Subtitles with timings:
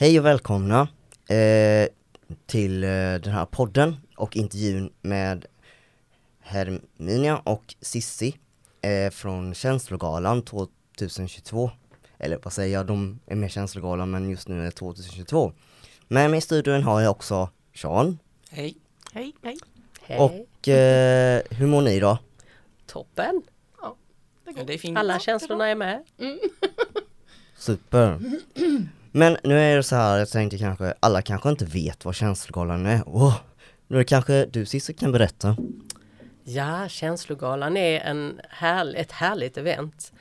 [0.00, 0.88] Hej och välkomna
[1.28, 1.88] eh,
[2.46, 5.46] till eh, den här podden och intervjun med
[6.40, 8.36] Herminia och Sissi
[8.80, 11.70] eh, från Känslogalan 2022.
[12.18, 15.52] Eller vad säger jag, de är med Känslogalan men just nu är det 2022.
[16.08, 18.18] Med mig i studion har jag också Sean.
[18.50, 18.76] Hej.
[19.12, 19.58] Hej, hej.
[20.18, 22.18] Och eh, hur mår ni då?
[22.86, 23.42] Toppen!
[23.80, 23.96] Ja,
[24.66, 24.98] det är fint.
[24.98, 26.04] Alla känslorna är med.
[27.56, 28.20] Super.
[29.12, 32.86] Men nu är det så här, jag tänkte kanske, alla kanske inte vet vad Känslogalan
[32.86, 33.02] är.
[33.06, 33.34] Oh,
[33.86, 35.56] nu är det kanske du Cissi kan berätta.
[36.44, 40.12] Ja, Känslogalan är en härl ett härligt event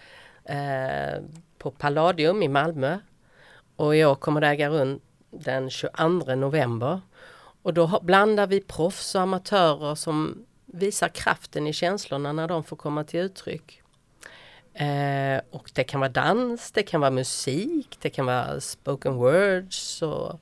[0.44, 1.24] eh,
[1.58, 3.00] på Palladium i Malmö.
[3.76, 5.00] Och i år kommer det äga rum
[5.32, 7.02] den 22 november.
[7.62, 12.76] Och då blandar vi proffs och amatörer som visar kraften i känslorna när de får
[12.76, 13.82] komma till uttryck.
[14.80, 20.02] Eh, och det kan vara dans, det kan vara musik, det kan vara spoken words
[20.02, 20.40] och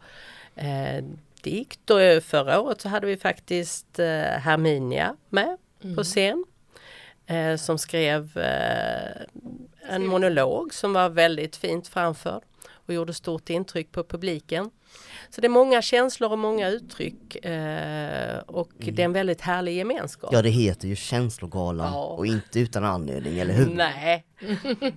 [0.56, 1.04] eh,
[1.42, 1.90] dikt.
[1.90, 5.58] Och eh, förra året så hade vi faktiskt eh, Herminia med
[5.96, 6.46] på scen.
[7.28, 9.22] Eh, som skrev eh,
[9.90, 12.42] en monolog som var väldigt fint framförd
[12.88, 14.70] och gjorde stort intryck på publiken.
[15.30, 19.76] Så det är många känslor och många uttryck eh, och det är en väldigt härlig
[19.78, 20.30] gemenskap.
[20.34, 22.04] Ja det heter ju Känslogalan Ja.
[22.06, 23.66] och inte utan anledning, eller hur?
[23.76, 24.26] Nej,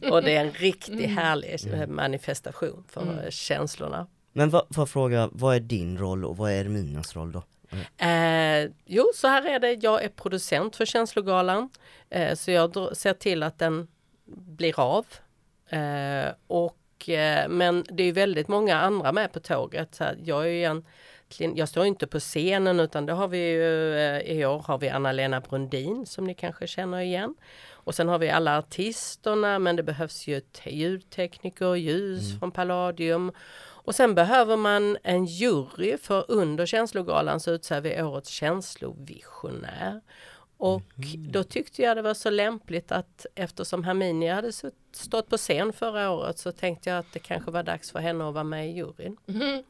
[0.11, 4.07] och det är en riktigt härlig eh, manifestation för eh, känslorna.
[4.33, 7.43] Men vad, får jag fråga, vad är din roll och vad är Erminas roll då?
[8.07, 9.73] Eh, jo, så här är det.
[9.73, 11.71] Jag är producent för Känslogalan.
[12.11, 13.89] Eh, så jag ser till att den
[14.27, 15.07] blir av.
[15.69, 16.77] Eh, och,
[17.07, 19.95] eh, men det är väldigt många andra med på tåget.
[19.95, 23.95] Så jag, är ju egentligen, jag står inte på scenen utan det har vi ju,
[23.99, 27.35] eh, i år har vi Anna-Lena Brundin som ni kanske känner igen.
[27.71, 33.33] Och sen har vi alla artisterna men det behövs ju te- ljudtekniker, ljus från Palladium.
[33.89, 40.01] Och sen behöver man en jury för under känslogalan så utser vi årets känslovisionär.
[40.59, 40.83] Och
[41.17, 44.53] då tyckte jag det var så lämpligt att eftersom Herminia hade
[44.93, 48.29] stått på scen förra året så tänkte jag att det kanske var dags för henne
[48.29, 49.17] att vara med i juryn.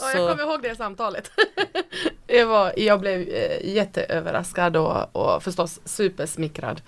[0.00, 1.30] Ja, jag kommer ihåg det samtalet.
[2.26, 6.82] jag, var, jag blev eh, jätteöverraskad och, och förstås supersmickrad.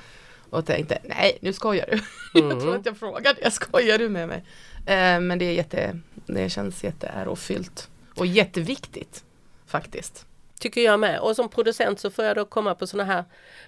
[0.51, 2.01] Och tänkte, nej nu skojar du.
[2.41, 4.45] jag tror att jag frågade, jag skojar du med mig?
[4.87, 7.91] Eh, men det, är jätte, det känns jätteärofyllt.
[8.15, 9.25] Och jätteviktigt
[9.67, 10.27] faktiskt.
[10.59, 11.21] Tycker jag med.
[11.21, 13.25] Och som producent så får jag då komma på såna här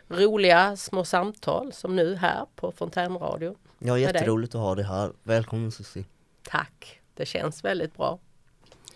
[0.08, 3.56] roliga små samtal som nu här på Fontänradio.
[3.78, 5.12] Ja, jätteroligt att ha dig här.
[5.22, 6.04] Välkommen Susie.
[6.42, 7.00] Tack!
[7.14, 8.18] Det känns väldigt bra.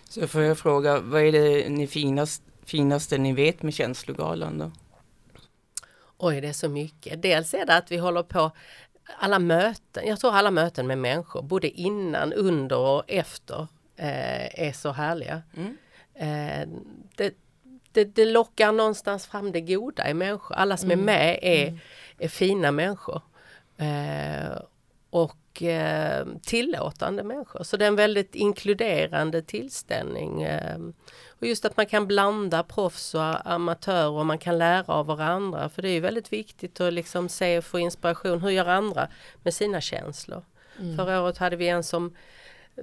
[0.08, 4.70] Så får jag fråga, vad är det ni finast, finaste ni vet med Känslogalan då?
[6.19, 7.22] Oj, det är så mycket.
[7.22, 8.50] Dels är det att vi håller på
[9.19, 13.66] alla möten, jag tror alla möten med människor, både innan, under och efter,
[13.97, 15.42] eh, är så härliga.
[15.56, 15.76] Mm.
[16.14, 16.69] Eh,
[17.16, 17.34] det,
[17.92, 20.54] det, det lockar någonstans fram det goda i människor.
[20.54, 21.78] Alla som är med är,
[22.19, 23.22] är fina människor.
[23.76, 24.62] Eh,
[25.10, 27.62] och eh, tillåtande människor.
[27.62, 30.42] Så det är en väldigt inkluderande tillställning.
[30.42, 30.78] Eh,
[31.28, 35.69] och just att man kan blanda proffs och amatörer och man kan lära av varandra.
[35.69, 38.41] För det är väldigt viktigt att liksom se och få inspiration.
[38.41, 39.09] Hur gör andra
[39.42, 40.44] med sina känslor?
[40.97, 42.16] Förra året hade vi en som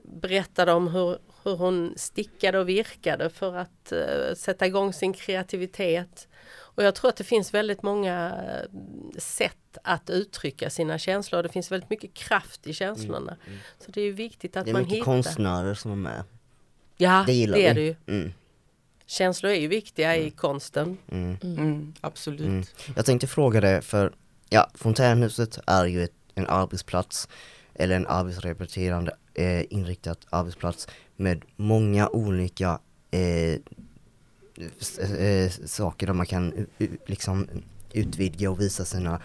[0.03, 6.27] berättade om hur, hur hon stickade och virkade för att eh, sätta igång sin kreativitet.
[6.51, 8.79] Och jag tror att det finns väldigt många eh,
[9.19, 11.44] sätt att uttrycka sina känslor.
[11.44, 13.38] Det finns väldigt mycket kraft i känslorna.
[13.85, 15.05] Så det är ju viktigt att Det är man mycket hittar.
[15.05, 16.23] konstnärer som är med.
[16.97, 17.95] Ja, Det det, är det ju.
[18.07, 18.33] Mm,
[19.06, 20.97] Känslor är ju viktiga i konsten.
[21.11, 22.39] mm, Mm, absolut.
[22.47, 22.63] mm.
[22.95, 24.13] Jag tänkte fråga det för,
[24.50, 27.27] ja, Fontänhuset är ju ett, en arbetsplats
[27.73, 30.88] eller en arbetsrehabiliterande eh, inriktat arbetsplats
[31.19, 32.80] med många olika
[33.12, 33.54] eh,
[35.19, 36.68] eh, saker där man kan
[37.06, 37.48] liksom
[37.94, 39.21] utvidga och visa sina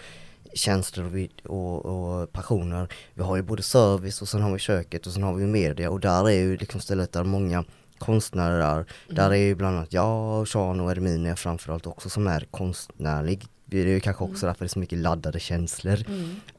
[0.54, 2.88] känslor och, och, passioner.
[3.14, 5.90] Vi har ju både service och sen har vi köket och sen har vi media
[5.90, 7.64] och där är ju liksom stället där många
[7.98, 8.84] konstnärer är.
[9.08, 13.46] Där är ju bland annat jag, Sean och Erminia framförallt också som är konstnärlig.
[13.64, 15.98] Det är ju kanske också därför det är så mycket laddade känslor.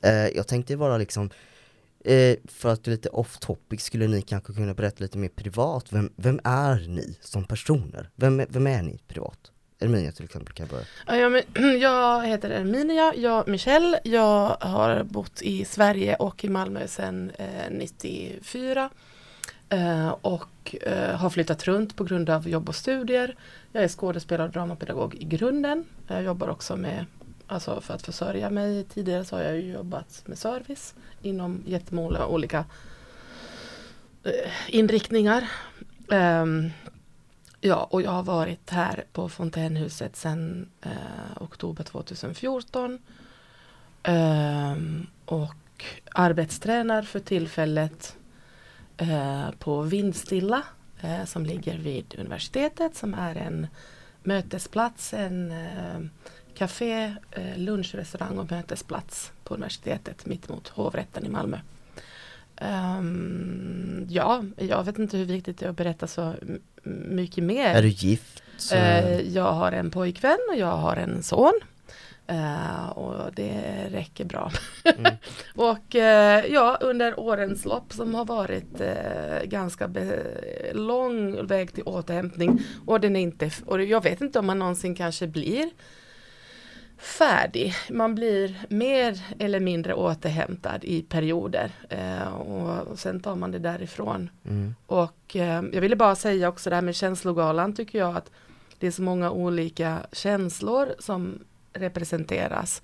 [0.01, 1.29] Eh, jag tänkte bara liksom
[2.07, 5.85] Eh, för att lite off topic skulle ni kanske kunna berätta lite mer privat.
[5.93, 8.09] Vem, vem är ni som personer?
[8.15, 9.51] Vem, är- vem är ni privat?
[9.79, 10.85] Erminia till exempel kan jag börja.
[11.07, 13.99] Ja, jag, men- jag heter Erminia, jag Michelle.
[14.03, 18.89] Jag har bott i Sverige och i Malmö sedan eh, 94.
[19.69, 23.35] Eh, och eh, har flyttat runt på grund av jobb och studier.
[23.71, 25.85] Jag är skådespelare och dramapedagog i grunden.
[26.07, 27.05] Jag jobbar också med,
[27.47, 28.83] alltså för att försörja mig.
[28.83, 32.65] Tidigare så har jag ju jobbat med service inom jättemånga olika
[34.23, 35.49] eh, inriktningar.
[36.07, 36.71] Um,
[37.61, 42.91] ja, och jag har varit här på Fontänhuset sedan uh, oktober 2014.
[42.91, 42.99] Um,
[44.03, 48.15] ehm, och arbetstränar för tillfället
[49.01, 50.63] uh, på Vindstilla
[51.03, 53.67] uh, som ligger vid universitetet som är en
[54.23, 55.53] mötesplats, en
[56.55, 57.15] café,
[57.55, 61.57] lunchrestaurang och mötesplats på universitetet mitt mot hovrätten i Malmö.
[62.61, 66.33] Um, ja, jag vet inte hur viktigt det är att berätta så
[66.83, 67.75] mycket mer.
[67.75, 68.43] Är du gift?
[68.73, 71.59] Uh, jag har en pojkvän och jag har en son.
[72.31, 74.51] Uh, och det räcker bra.
[74.85, 75.13] Mm.
[75.55, 76.01] och uh,
[76.53, 78.81] ja, under årens lopp som har varit
[79.43, 79.89] ganska
[80.73, 84.95] lång väg till återhämtning och den är inte, och jag vet inte om man någonsin
[84.95, 85.69] kanske blir
[86.97, 87.73] färdig.
[87.89, 94.29] Man blir mer eller mindre återhämtad i perioder eh, och sen tar man det därifrån.
[94.45, 94.75] Mm.
[94.85, 98.31] Och eh, jag ville bara säga också det här med känslogalan tycker jag att
[98.79, 101.39] det är så många olika känslor som
[101.73, 102.81] representeras.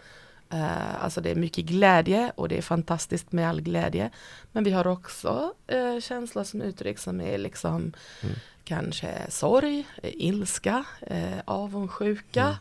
[0.50, 4.10] Eh, alltså det är mycket glädje och det är fantastiskt med all glädje.
[4.52, 8.36] Men vi har också eh, känslor som uttrycks som är liksom mm.
[8.64, 12.44] kanske sorg, ilska, eh, avundsjuka.
[12.44, 12.56] Mm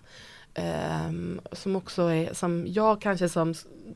[0.54, 3.54] Um, som också är, som jag kanske som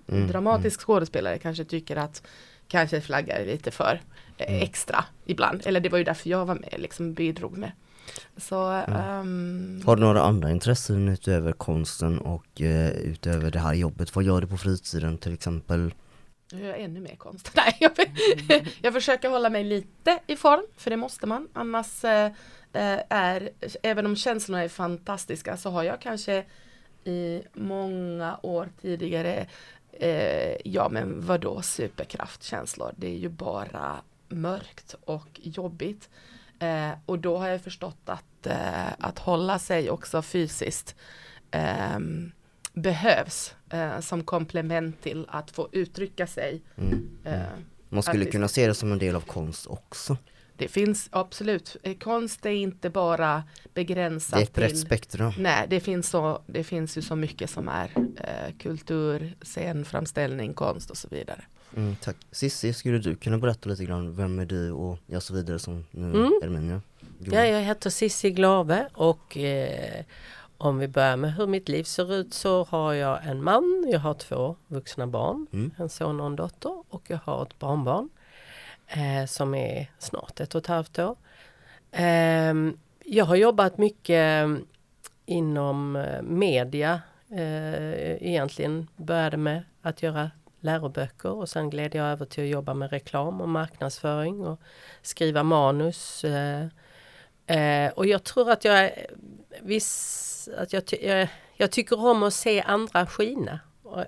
[0.08, 0.84] mm, dramatisk mm.
[0.84, 2.22] skådespelare kanske tycker att
[2.68, 4.00] kanske flaggar lite för
[4.38, 4.62] eh, mm.
[4.62, 5.62] extra ibland.
[5.64, 7.72] Eller det var ju därför jag var med, liksom bidrog med.
[8.36, 14.14] Så, um, Har du några andra intressen utöver konsten och uh, utöver det här jobbet?
[14.14, 15.94] Vad gör du på fritiden till exempel?
[16.52, 17.50] Jag gör ännu mer konst.
[17.56, 17.92] Nej, jag,
[18.82, 21.48] jag försöker hålla mig lite i form, för det måste man.
[21.52, 22.30] Annars Eh,
[23.08, 23.50] är,
[23.82, 26.44] även om känslorna är fantastiska så har jag kanske
[27.04, 29.46] i många år tidigare
[29.92, 33.96] eh, ja men vadå superkraftkänslor, det är ju bara
[34.28, 36.08] mörkt och jobbigt.
[36.58, 40.96] Eh, och då har jag förstått att, eh, att hålla sig också fysiskt
[41.50, 41.98] eh,
[42.72, 46.62] behövs eh, som komplement till att få uttrycka sig.
[46.76, 47.18] Mm.
[47.88, 50.16] Man skulle kunna se det som en del av konst också.
[50.56, 53.42] Det finns absolut, eh, konst är inte bara
[53.74, 55.32] begränsat Det är ett brett spektrum.
[55.38, 60.90] Nej, det finns, så, det finns ju så mycket som är eh, kultur, scenframställning, konst
[60.90, 61.44] och så vidare.
[61.76, 62.16] Mm, tack.
[62.30, 65.84] Cissi, skulle du kunna berätta lite grann, vem är du och ja, så vidare som
[65.90, 66.32] nu mm.
[66.42, 66.80] Erminia?
[67.18, 70.04] Ja, jag heter Cissi Glave och eh,
[70.56, 74.00] om vi börjar med hur mitt liv ser ut så har jag en man, jag
[74.00, 75.70] har två vuxna barn, mm.
[75.76, 78.08] en son och en dotter och jag har ett barnbarn
[78.88, 81.16] eh, som är snart ett och ett halvt år.
[81.92, 82.54] Eh,
[83.04, 84.48] jag har jobbat mycket
[85.26, 87.00] inom eh, media
[87.30, 88.88] eh, egentligen.
[88.96, 93.40] Började med att göra läroböcker och sen gled jag över till att jobba med reklam
[93.40, 94.60] och marknadsföring och
[95.02, 96.24] skriva manus.
[96.24, 96.66] Eh,
[97.46, 98.90] eh, och jag tror att jag
[99.62, 103.60] viss, att jag, jag, jag tycker om att se andra skina.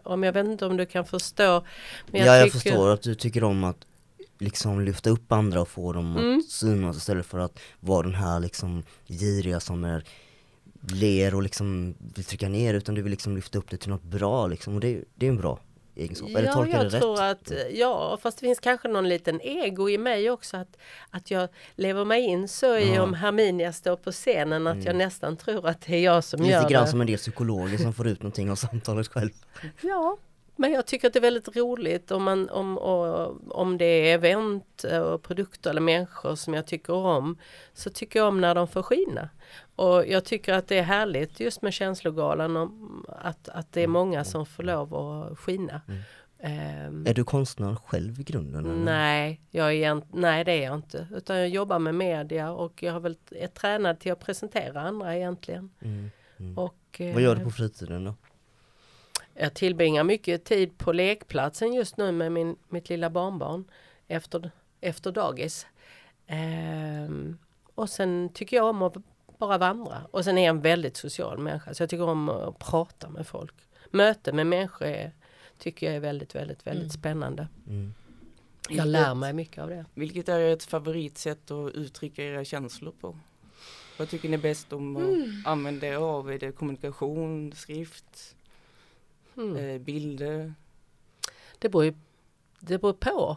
[0.03, 1.65] Om jag vet inte om du kan förstå.
[2.07, 2.59] Men jag ja, jag tycker...
[2.59, 3.87] förstår att du tycker om att
[4.39, 6.39] liksom lyfta upp andra och få dem mm.
[6.39, 10.05] att synas istället för att vara den här liksom giriga som är
[10.93, 14.03] ler och liksom vill trycka ner utan du vill liksom lyfta upp det till något
[14.03, 15.61] bra liksom och det, det är en bra
[15.97, 16.31] egenskap.
[16.33, 17.51] Ja, Eller tolkar jag det tror rätt?
[17.51, 20.77] att, ja fast det finns kanske någon liten ego i mig också att,
[21.11, 23.03] att jag lever mig in så i ja.
[23.03, 24.87] om Herminia står på scenen att mm.
[24.87, 26.65] jag nästan tror att det är jag som Lite gör det.
[26.65, 29.31] Lite grann som en del psykologer som får ut någonting av samtalet själv.
[29.81, 30.19] Ja,
[30.57, 32.79] men jag tycker att det är väldigt roligt om, man, om,
[33.49, 37.39] om det är event och produkter eller människor som jag tycker om.
[37.75, 39.29] Så tycker jag om när de får skina.
[39.77, 43.87] Och jag tycker att det är härligt just med känslogalan om att, att det är
[43.87, 45.81] många som får lov att skina.
[45.89, 46.03] Mm.
[46.39, 48.65] Um, är du konstnär själv i grunden?
[48.65, 48.75] Eller?
[48.75, 51.07] Nej, jag är, nej det är jag inte.
[51.15, 55.17] Utan jag jobbar med media och jag har väl är tränad till att presentera andra
[55.17, 55.71] egentligen.
[55.81, 56.59] Mm, mm.
[56.59, 58.15] Och, Vad gör du på fritiden då?
[59.39, 63.65] Jag tillbringar mycket tid på lekplatsen just nu med min, mitt lilla barnbarn
[64.09, 64.51] efter,
[64.81, 65.67] efter dagis.
[66.27, 67.39] Ehm,
[67.75, 68.97] och sen tycker jag om att
[69.39, 70.07] bara vandra.
[70.11, 73.27] Och sen är jag en väldigt social människa så jag tycker om att prata med
[73.27, 73.55] folk.
[73.91, 75.13] Möte med människor är,
[75.59, 76.91] tycker jag är väldigt, väldigt, väldigt mm.
[76.91, 77.49] spännande.
[77.67, 77.95] Mm.
[78.69, 79.85] Jag lär mig mycket av det.
[79.95, 83.19] Vilket är ert favoritsätt att uttrycka era känslor på?
[83.99, 85.43] Vad tycker ni bäst om att mm.
[85.47, 86.33] använda er av?
[86.33, 88.36] Är det kommunikation, skrift?
[89.37, 89.57] Mm.
[89.57, 90.55] eh, bilder?
[91.59, 91.95] Det beror, ju,
[92.61, 93.37] det beror på.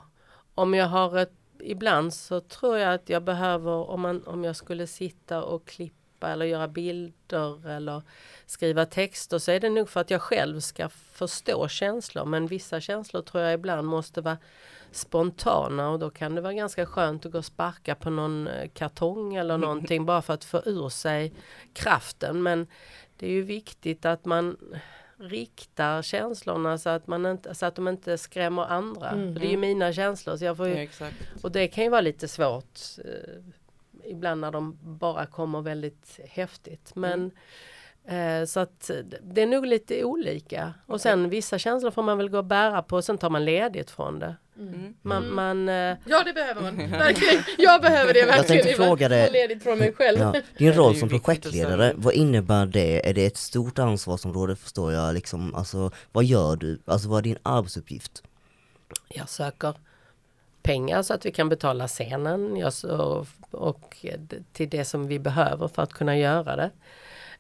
[0.56, 4.56] Om jag har ett, ibland så tror jag att jag behöver, om, man, om jag
[4.56, 8.02] skulle sitta och klippa eller göra bilder eller
[8.46, 12.82] skriva texter så är det nog för att jag själv ska förstå känslor men vissa
[12.82, 14.38] känslor tror jag ibland måste vara
[14.92, 18.70] spontana och då kan det vara ganska skönt att gå och sparka på någon eh,
[18.74, 21.34] kartong eller någonting bara för att få ur sig
[21.74, 22.68] kraften men
[23.18, 24.58] det är ju viktigt att man
[25.20, 29.10] riktar känslorna så att, man inte, så att de inte skrämmer andra.
[29.10, 29.34] Mm.
[29.34, 30.38] För det är ju mina känslor.
[30.38, 31.08] Så jag får ju, ja,
[31.44, 33.44] och det kan ju vara lite svårt eh,
[34.04, 36.96] ibland när de bara kommer väldigt häftigt.
[36.96, 37.32] Men
[38.06, 38.42] mm.
[38.42, 40.74] eh, så att det är nog lite olika.
[40.86, 43.46] Och sen vissa känslor får man väl gå och bära på och sen tar man
[43.46, 44.36] ledigt från det.
[44.60, 44.74] Mm.
[44.74, 44.94] mm.
[45.02, 45.36] Man, mm.
[45.36, 47.44] man, eh, ja det behöver man, verkligen.
[47.58, 48.38] Jag behöver det verkligen.
[48.38, 50.20] Jag tänkte fråga dig, ledigt från mig själv.
[50.20, 53.10] Ja, din roll som projektledare, vad innebär det?
[53.10, 55.14] Är det ett stort ansvarsområde förstår jag?
[55.14, 56.80] Liksom, alltså, vad gör du?
[56.86, 58.24] Alltså vad är din arbetsuppgift?
[59.10, 59.74] Jag söker
[60.62, 64.06] pengar så att vi kan betala scenen jag, och, och
[64.54, 66.72] till det som vi behöver för att kunna göra det.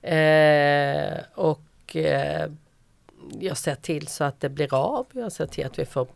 [0.01, 2.51] Eh, och eh,
[3.39, 5.07] jag ser till så att det blir av.
[5.11, 6.07] Jag ser till att vi får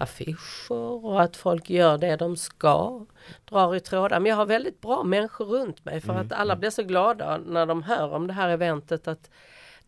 [0.00, 3.06] affischer och att folk gör det de ska.
[3.44, 4.20] Drar i trådar.
[4.20, 6.26] Men jag har väldigt bra människor runt mig för mm.
[6.26, 6.60] att alla mm.
[6.60, 9.30] blir så glada när de hör om det här eventet att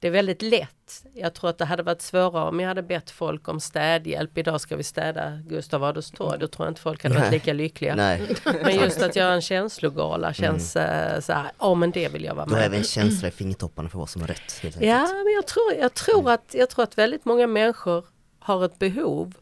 [0.00, 1.04] det är väldigt lätt.
[1.14, 4.38] Jag tror att det hade varit svårare om jag hade bett folk om städhjälp.
[4.38, 6.38] Idag ska vi städa Gustav Adolfs torg.
[6.38, 7.94] Då tror jag inte folk hade varit lika lyckliga.
[7.94, 8.36] Nej.
[8.44, 11.22] Men just att göra en känslogala känns mm.
[11.22, 12.56] så här, ja men det vill jag vara med.
[12.56, 14.62] Då är även känsla i fingertopparna för vad som är rätt.
[14.62, 18.04] ja, men jag tror, jag, tror att, jag tror att väldigt många människor
[18.38, 19.34] har ett behov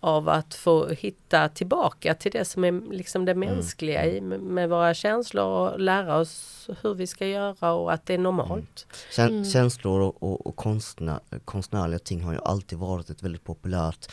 [0.00, 3.48] av att få hitta tillbaka till det som är liksom det mm.
[3.48, 8.06] mänskliga i med, med våra känslor och lära oss hur vi ska göra och att
[8.06, 8.86] det är normalt.
[9.18, 9.30] Mm.
[9.30, 9.44] mm.
[9.44, 14.12] Känslor och, och, och konstnär, konstnärliga ting har ju alltid varit ett väldigt populärt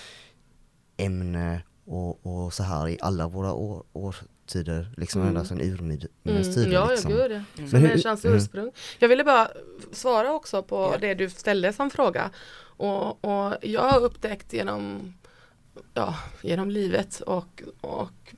[0.98, 5.36] ämne och, och så här i alla våra år, årtider, liksom mm.
[5.36, 6.44] ända sedan urminnes mm.
[6.54, 6.72] tider.
[6.72, 7.12] Ja, liksom.
[7.12, 7.70] ja gud mm.
[7.70, 8.38] Som människans mm.
[8.38, 8.72] ursprung.
[9.00, 9.48] Jag ville bara
[9.92, 10.98] svara också på ja.
[10.98, 12.32] det du ställde som fråga.
[12.60, 15.14] Och, och jag har upptäckt genom
[15.94, 18.34] ja, genom livet och, och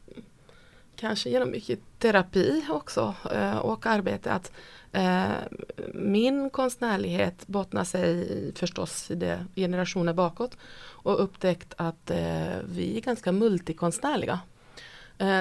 [0.96, 4.52] kanske genom mycket terapi också eh, och arbete att
[4.92, 5.30] eh,
[5.94, 13.02] min konstnärlighet bottnar sig förstås i det generationer bakåt och upptäckt att eh, vi är
[13.02, 14.40] ganska multikonstnärliga.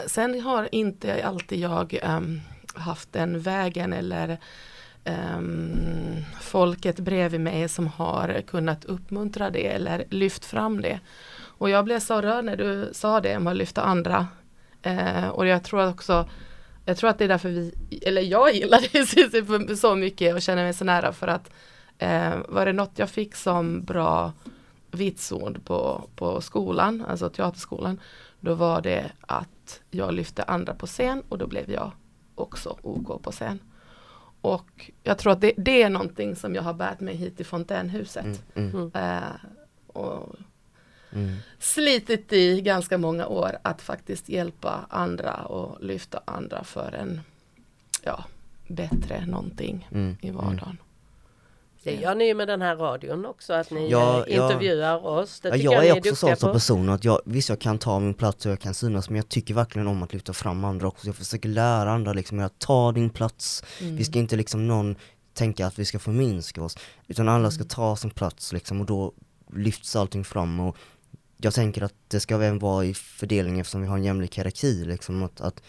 [0.07, 2.41] Sen har inte alltid jag ehm,
[2.75, 4.39] haft den vägen eller
[5.05, 11.01] ehm, folket bredvid mig som har kunnat uppmuntra det eller lyft fram det.
[11.59, 14.27] Och jag blev så rörd när du sa det om att lyfta andra.
[14.83, 16.29] Eh, och jag tror också
[16.89, 18.81] jag tror att det är därför vi, eller jag gillar
[19.67, 21.51] det så mycket och känner mig så nära för att
[21.99, 24.33] eh, var det något jag fick som bra
[24.91, 28.01] vitsord på, på skolan, alltså teaterskolan,
[28.41, 31.93] då var det att jag lyfte andra på scen och då blev jag
[32.35, 33.59] också OK på scen.
[34.41, 37.47] Och jag tror att det, det är någonting som jag har bärt mig hit till
[37.47, 38.43] fontänhuset.
[38.55, 38.91] Mm, mm.
[38.95, 39.33] Eh,
[39.87, 40.37] och
[41.13, 41.37] mm.
[41.59, 47.21] slitit i ganska många år att faktiskt hjälpa andra och lyfta andra för en
[48.03, 48.25] ja,
[48.69, 50.17] bättre någonting mm.
[50.21, 50.37] i mm.
[50.37, 50.79] vardagen.
[51.83, 54.97] Det gör ni med den här radion också, att ni ja, eh, intervjuar ja.
[54.97, 55.41] oss.
[55.41, 57.99] Det ja, jag, jag är också sån som person att jag, visst jag kan ta
[57.99, 60.89] min plats och jag kan synas men jag tycker verkligen om att lyfta fram andra
[60.89, 61.07] också.
[61.07, 63.65] Jag försöker lära andra liksom att ta din plats.
[63.81, 63.97] Mm.
[63.97, 64.97] Vi ska inte liksom någon
[65.35, 67.69] tänka att vi ska förminska oss utan alla ska mm.
[67.69, 69.13] ta sin plats liksom och då
[69.55, 70.77] lyfts allting fram och
[71.41, 74.85] jag tänker att det ska även vara i fördelningen eftersom vi har en jämlik hierarki
[74.85, 75.63] liksom att, att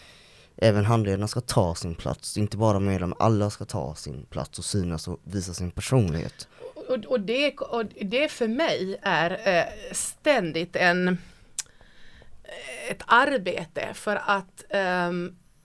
[0.56, 4.64] även handledarna ska ta sin plats, inte bara medlemmar, alla ska ta sin plats och
[4.64, 6.48] synas och visa sin personlighet.
[6.88, 11.14] Och, och, det, och det för mig är eh, ständigt en eh,
[12.90, 15.10] ett arbete för att eh,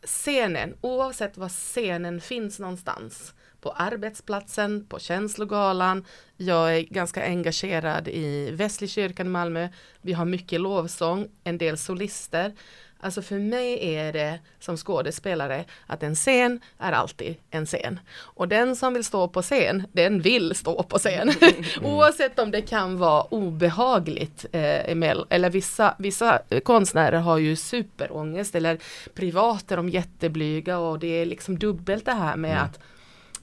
[0.06, 3.34] scenen, oavsett var scenen finns någonstans,
[3.66, 6.06] på arbetsplatsen, på känslogalan.
[6.38, 9.70] Jag är ganska engagerad i Västlykyrkan i Malmö.
[10.02, 12.54] Vi har mycket lovsång, en del solister.
[13.00, 18.00] Alltså för mig är det som skådespelare att en scen är alltid en scen.
[18.18, 21.30] Och den som vill stå på scen, den vill stå på scen.
[21.30, 21.54] Mm.
[21.84, 24.46] Oavsett om det kan vara obehagligt.
[24.52, 24.92] Eh,
[25.30, 28.78] eller vissa, vissa konstnärer har ju superångest eller
[29.14, 32.64] privat är de jätteblyga och det är liksom dubbelt det här med mm.
[32.64, 32.80] att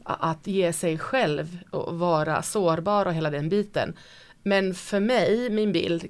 [0.05, 3.97] att ge sig själv och vara sårbar och hela den biten.
[4.43, 6.09] Men för mig, min bild,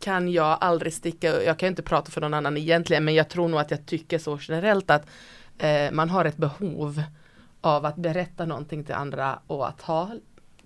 [0.00, 3.48] kan jag aldrig sticka, jag kan inte prata för någon annan egentligen, men jag tror
[3.48, 5.06] nog att jag tycker så generellt att
[5.58, 7.02] eh, man har ett behov
[7.60, 10.10] av att berätta någonting till andra och att ha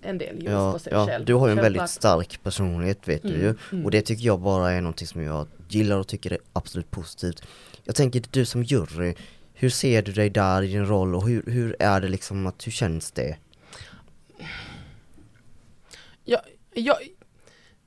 [0.02, 1.24] en del ljus ja, på sig ja, själv.
[1.24, 3.84] Du har ju en väldigt stark personlighet vet mm, du ju mm.
[3.84, 7.42] och det tycker jag bara är någonting som jag gillar och tycker är absolut positivt.
[7.84, 9.14] Jag tänker du som jury,
[9.60, 12.66] hur ser du dig där i din roll och hur, hur är det liksom att,
[12.66, 13.36] hur känns det?
[16.24, 16.40] Jag,
[16.74, 16.96] jag,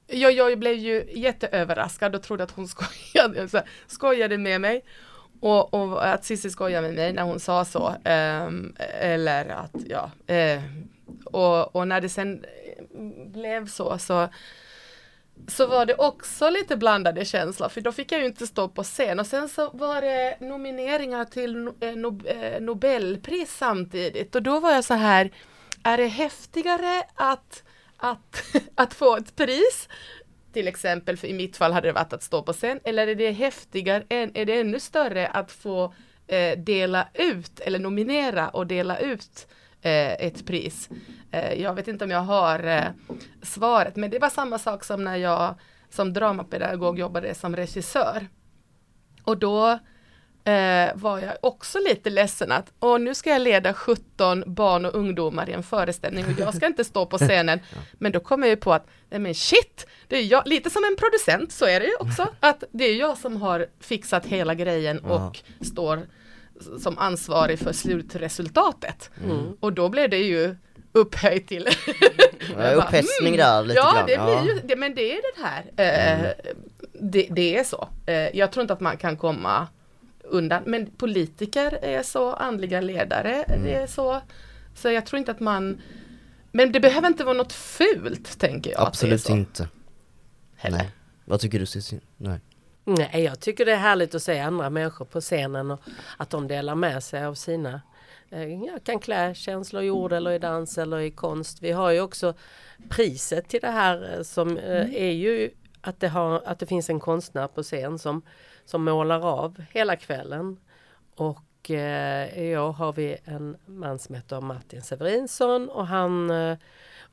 [0.08, 2.68] jag, jag blev ju jätteöverraskad och trodde att hon
[3.14, 4.82] skojade, så, skojade med mig.
[5.42, 7.96] Och, och att Cissi skojade med mig när hon sa så.
[8.06, 10.12] Um, eller att, ja.
[10.36, 10.64] Uh,
[11.26, 12.46] och, och när det sen
[13.26, 14.30] blev så, så
[15.48, 18.84] så var det också lite blandade känslor för då fick jag ju inte stå på
[18.84, 19.20] scen.
[19.20, 21.90] Och sen så var det nomineringar till eh,
[22.36, 24.36] eh, Nobelpris samtidigt.
[24.36, 25.32] Och då var jag så här
[25.84, 27.64] är det häftigare att,
[27.98, 28.44] att,
[28.76, 29.90] att få ett pris?
[30.54, 33.16] Till exempel, för i mitt fall hade det varit att stå på scen, eller är
[33.16, 35.94] det häftigare, är det ännu större att få
[36.28, 40.90] eh, dela ut eller nominera och dela ut eh, ett pris?
[41.32, 42.86] Eh, jag vet inte om jag har eh,
[43.42, 45.56] svaret, men det var samma sak som när jag
[45.90, 48.28] som dramapedagog jobbade som regissör.
[49.24, 49.80] Och då
[50.44, 54.96] eh, var jag också lite ledsen att och nu ska jag leda 17 barn och
[54.96, 57.60] ungdomar i en föreställning och jag ska inte stå på scenen.
[57.94, 60.84] Men då kom jag ju på att, nej men shit, det är jag, lite som
[60.84, 64.56] en producent så är det ju också, att det är jag som har fixat hela
[64.56, 66.08] grejen och står
[66.80, 69.10] som ansvarig för slutresultatet.
[69.24, 69.54] Mm.
[69.60, 70.56] Och då blev det ju
[70.92, 71.68] upphöjt till
[72.58, 74.08] ja, Upphetsning där lite ja, grann.
[74.08, 75.72] Det blir ju, det, men det är det här.
[75.78, 76.34] Eh, mm.
[76.94, 77.90] det, det, är så.
[78.06, 79.68] Eh, jag tror inte att man kan komma
[80.24, 80.64] undan.
[80.66, 83.68] Men politiker är så, andliga ledare mm.
[83.68, 84.22] är så.
[84.76, 85.82] Så jag tror inte att man
[86.52, 88.88] Men det behöver inte vara något fult tänker jag.
[88.88, 89.68] Absolut inte.
[90.56, 90.78] Heller.
[90.78, 90.92] Nej.
[91.26, 92.00] Vad tycker du Cissi?
[92.18, 92.40] Nej.
[92.84, 95.80] Nej, jag tycker det är härligt att se andra människor på scenen och
[96.18, 97.82] att de delar med sig av sina
[98.30, 101.62] eh, jag kan klä känslor i ord eller i dans eller i konst.
[101.62, 102.34] Vi har ju också
[102.90, 104.96] priset till det här eh, som eh, mm.
[104.96, 108.22] är ju att det, har, att det finns en konstnär på scen som
[108.66, 110.58] som målar av hela kvällen.
[111.16, 116.32] Och eh, i år har vi en man som heter Martin Severinsson och han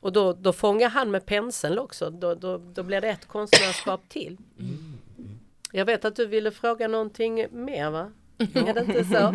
[0.01, 2.11] och då, då fångar han med penseln också.
[2.11, 4.37] Då, då, då blir det ett konstnärskap till.
[5.73, 8.13] Jag vet att du ville fråga någonting mer va?
[8.39, 9.15] Är det inte så?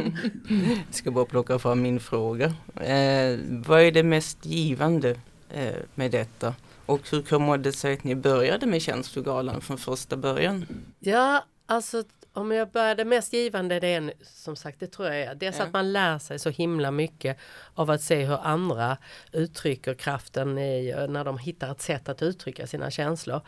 [0.86, 2.46] Jag ska bara plocka fram min fråga.
[2.76, 5.10] Eh, vad är det mest givande
[5.50, 6.56] eh, med detta?
[6.86, 10.66] Och hur kommer det sig att ni började med Känslogalan från första början?
[11.00, 15.22] Ja, Alltså om jag börjar det mest givande det är som sagt det tror jag
[15.22, 15.64] är dels ja.
[15.64, 17.38] att man lär sig så himla mycket
[17.74, 18.98] av att se hur andra
[19.32, 23.42] uttrycker kraften i, när de hittar ett sätt att uttrycka sina känslor.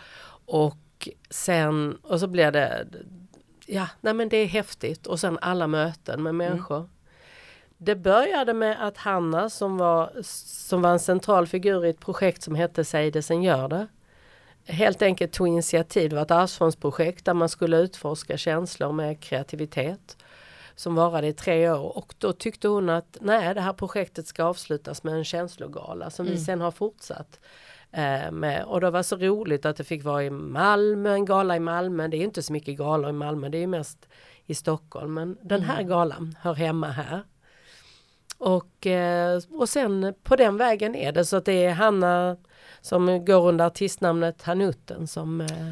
[0.45, 0.77] Och
[1.29, 2.87] sen och så blir det
[3.65, 6.37] ja, nej men det är häftigt och sen alla möten med mm.
[6.37, 6.77] människor.
[6.77, 6.89] Mm.
[7.77, 12.41] Det började med att Hanna som var, som var en central figur i ett projekt
[12.41, 13.87] som hette Säg det sen gör det
[14.65, 16.09] helt enkelt tog initiativ.
[16.09, 20.17] Det var ett arvsfondsprojekt där man skulle utforska känslor med kreativitet
[20.75, 24.43] som varade i tre år och då tyckte hon att nej det här projektet ska
[24.43, 26.37] avslutas med en känslogala som mm.
[26.37, 27.39] vi sen har fortsatt
[28.31, 28.63] med.
[28.65, 32.07] Och det var så roligt att det fick vara i Malmö, en gala i Malmö.
[32.07, 34.07] Det är inte så mycket galor i Malmö, det är mest
[34.45, 35.13] i Stockholm.
[35.13, 35.87] Men den här mm.
[35.87, 37.23] galan hör hemma här.
[38.37, 42.37] Och, eh, och sen på den vägen är det så att det är Hanna
[42.81, 45.71] som går under artistnamnet Hanutten som eh,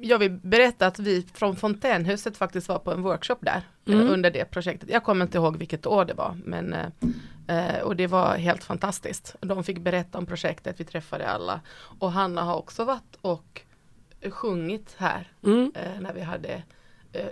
[0.00, 4.08] jag vill berätta att vi från Fontänhuset faktiskt var på en workshop där eh, mm.
[4.08, 4.90] under det projektet.
[4.90, 6.74] Jag kommer inte ihåg vilket år det var men
[7.48, 9.36] eh, och det var helt fantastiskt.
[9.40, 11.60] De fick berätta om projektet, vi träffade alla
[11.98, 13.62] och Hanna har också varit och
[14.30, 15.72] sjungit här mm.
[16.00, 16.62] när vi hade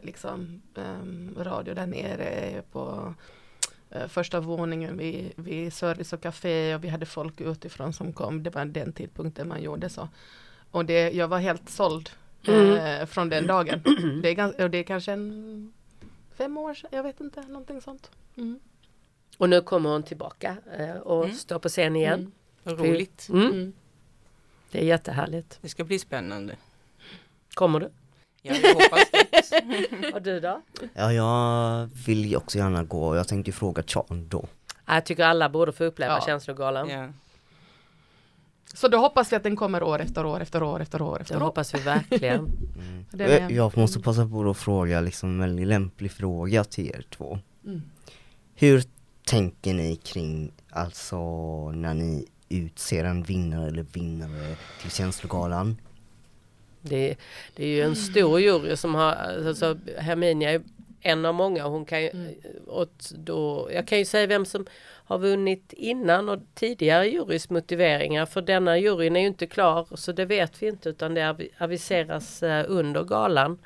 [0.03, 3.15] liksom ehm, radio där nere på
[3.95, 8.43] Eh, första våningen vid, vid service och café och vi hade folk utifrån som kom.
[8.43, 10.09] Det var den tidpunkten man gjorde så.
[10.71, 12.11] Och det, jag var helt såld
[12.49, 13.01] mm.
[13.01, 13.83] eh, från den dagen.
[14.23, 15.73] Det är, ganska, och det är kanske en
[16.37, 18.11] fem år sedan, jag vet inte, någonting sånt.
[18.37, 18.61] Mm.
[19.39, 21.37] Och nu kommer hon tillbaka eh, och mm.
[21.37, 22.33] står på scen igen.
[22.65, 22.79] Mm.
[22.79, 23.29] Roligt.
[23.29, 23.47] Mm.
[23.47, 23.73] Mm.
[24.71, 25.59] Det är jättehärligt.
[25.63, 26.57] Det ska bli spännande.
[27.55, 27.91] Kommer du?
[28.43, 30.13] Ja, jag hoppas det.
[30.15, 30.63] och du då?
[30.95, 33.17] Ja, jag vill ju också gärna gå.
[33.17, 34.45] Jag tänkte fråga Chan då.
[34.87, 36.27] Jag tycker alla borde få uppleva ja.
[36.27, 36.89] känslogalan.
[36.89, 37.09] Ja.
[38.75, 41.35] Så då hoppas vi att den kommer år efter år efter år efter år efter
[41.35, 41.45] det år.
[41.45, 42.53] hoppas vi verkligen.
[43.19, 43.55] Mm.
[43.57, 47.39] Jag måste passa på att fråga liksom en väldigt lämplig fråga till er två.
[47.65, 47.83] Mm.
[48.55, 48.83] Hur
[49.25, 51.19] tänker ni kring, alltså
[51.71, 55.77] när ni utser en vinnare eller vinnare till känslogalan?
[56.81, 57.17] Det,
[57.57, 59.13] det är ju en stor jury som har,
[59.47, 60.63] alltså Herminia är
[61.01, 61.65] en av många.
[61.65, 62.35] Hon kan, mm.
[62.67, 64.67] och då, jag kan ju säga vem som
[65.05, 68.27] har vunnit innan och tidigare jurys motiveringar.
[68.27, 72.43] För denna juryn är ju inte klar så det vet vi inte utan det aviseras
[72.43, 73.59] eh, under galan.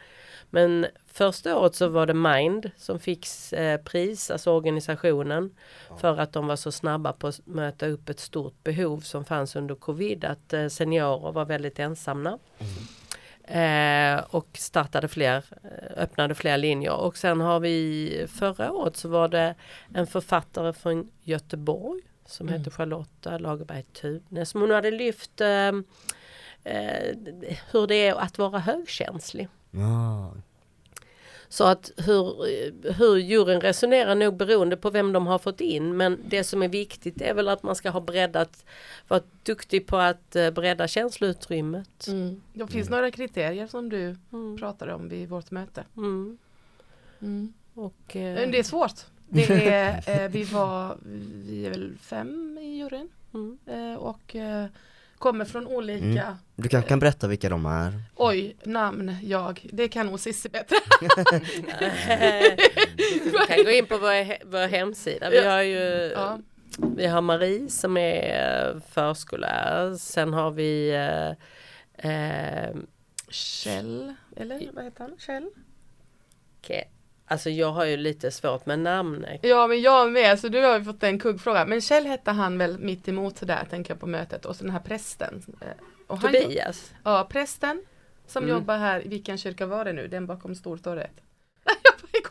[0.50, 0.86] Men
[1.18, 5.54] Första året så var det Mind som fick eh, pris, alltså organisationen,
[6.00, 9.56] för att de var så snabba på att möta upp ett stort behov som fanns
[9.56, 12.38] under covid, att eh, seniorer var väldigt ensamma.
[13.48, 19.08] Eh, och startade fler, eh, öppnade fler linjer och sen har vi förra året så
[19.08, 19.54] var det
[19.94, 22.58] en författare från Göteborg som mm.
[22.58, 25.68] heter Charlotta Lagerberg Thune som hon hade lyft eh,
[26.64, 27.16] eh,
[27.70, 29.48] hur det är att vara högkänslig.
[29.74, 30.30] Ah.
[31.48, 36.18] Så att hur, hur juryn resonerar nog beroende på vem de har fått in men
[36.28, 38.64] det som är viktigt är väl att man ska ha breddat,
[39.08, 42.06] vara duktig på att eh, bredda känsloutrymmet.
[42.08, 42.42] Mm.
[42.52, 42.96] Det finns mm.
[42.96, 44.56] några kriterier som du mm.
[44.58, 45.84] pratade om vid vårt möte.
[45.96, 46.38] Mm.
[47.20, 47.52] Mm.
[47.74, 49.00] Och, eh, det är svårt.
[49.28, 50.96] Det är, eh, vi var,
[51.46, 53.58] vi är väl fem i juryn mm.
[53.66, 54.66] eh, och eh,
[55.18, 56.36] kommer från olika mm.
[56.56, 58.02] Du kanske kan berätta vilka de är?
[58.16, 59.66] Oj, namn, jag.
[59.72, 60.76] Det kan nog Cissi bättre.
[63.24, 65.30] du kan gå in på vår, vår hemsida.
[65.30, 66.38] Vi har ju ja.
[66.96, 69.98] Vi har Marie som är eh, förskollärare.
[69.98, 72.76] Sen har vi eh, eh,
[73.30, 75.16] Kjell, eller vad heter han?
[75.18, 75.50] Kjell?
[76.60, 76.84] Okay.
[77.30, 79.26] Alltså jag har ju lite svårt med namn.
[79.42, 81.64] Ja men jag med, så du har ju fått en kuggfråga.
[81.64, 84.72] Men Kjell hette han väl mitt emot där tänker jag på mötet och så den
[84.72, 85.42] här prästen.
[85.60, 85.68] Eh,
[86.06, 86.92] och han, Tobias?
[87.04, 87.82] Ja, prästen
[88.26, 88.56] som mm.
[88.56, 90.08] jobbar här, vilken kyrka var det nu?
[90.08, 91.12] Den bakom Stortorget?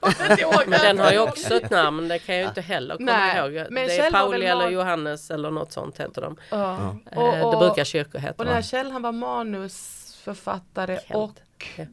[0.68, 3.38] men den har ju också ett namn, det kan jag ju inte heller komma Nej,
[3.38, 3.72] ihåg.
[3.72, 6.38] Men det är Pauli eller Johannes eller något sånt heter de.
[6.52, 6.96] Ja.
[7.12, 7.22] Ja.
[7.22, 8.34] Och, och, det brukar kyrkor heta.
[8.38, 11.16] Och den här Kjell han var manusförfattare Kent.
[11.16, 11.86] och ja.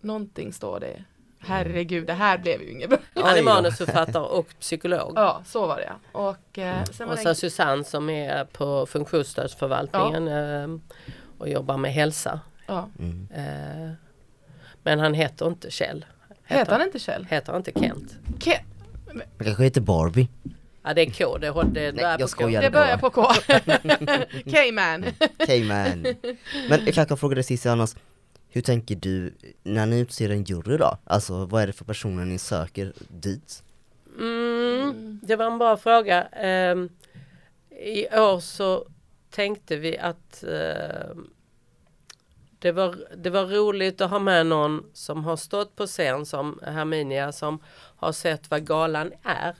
[0.00, 1.04] någonting står det.
[1.42, 2.98] Herregud, det här blev ju inget bra.
[3.14, 5.12] Han är manusförfattare och psykolog.
[5.16, 7.34] Ja, så var det Och, eh, sen och så en...
[7.34, 10.62] Susanne som är på funktionsstödsförvaltningen ja.
[10.62, 10.68] eh,
[11.38, 12.40] och jobbar med hälsa.
[12.66, 12.88] Ja.
[12.98, 13.28] Mm.
[13.34, 13.90] Eh,
[14.82, 16.06] men han heter inte Kjell.
[16.44, 17.26] Heter, heter han inte Kjell?
[17.30, 18.16] Heter han inte Kent?
[18.40, 18.66] Kent?
[19.38, 20.28] Det kanske heter Barbie.
[20.82, 22.46] Ja det är K, det, det, Nej, jag på K.
[22.48, 23.22] Det börjar på K.
[24.44, 25.04] K-man.
[25.46, 26.06] K-man.
[26.68, 27.94] Men jag kanske fråga dig sist annars.
[28.52, 30.98] Hur tänker du när ni utser en jury då?
[31.04, 33.62] Alltså vad är det för personer ni söker dit?
[34.18, 36.28] Mm, det var en bra fråga.
[36.72, 36.88] Um,
[37.70, 38.86] I år så
[39.30, 41.22] tänkte vi att uh,
[42.58, 46.60] det, var, det var roligt att ha med någon som har stått på scen som
[46.62, 47.62] Herminia som
[47.96, 49.54] har sett vad galan är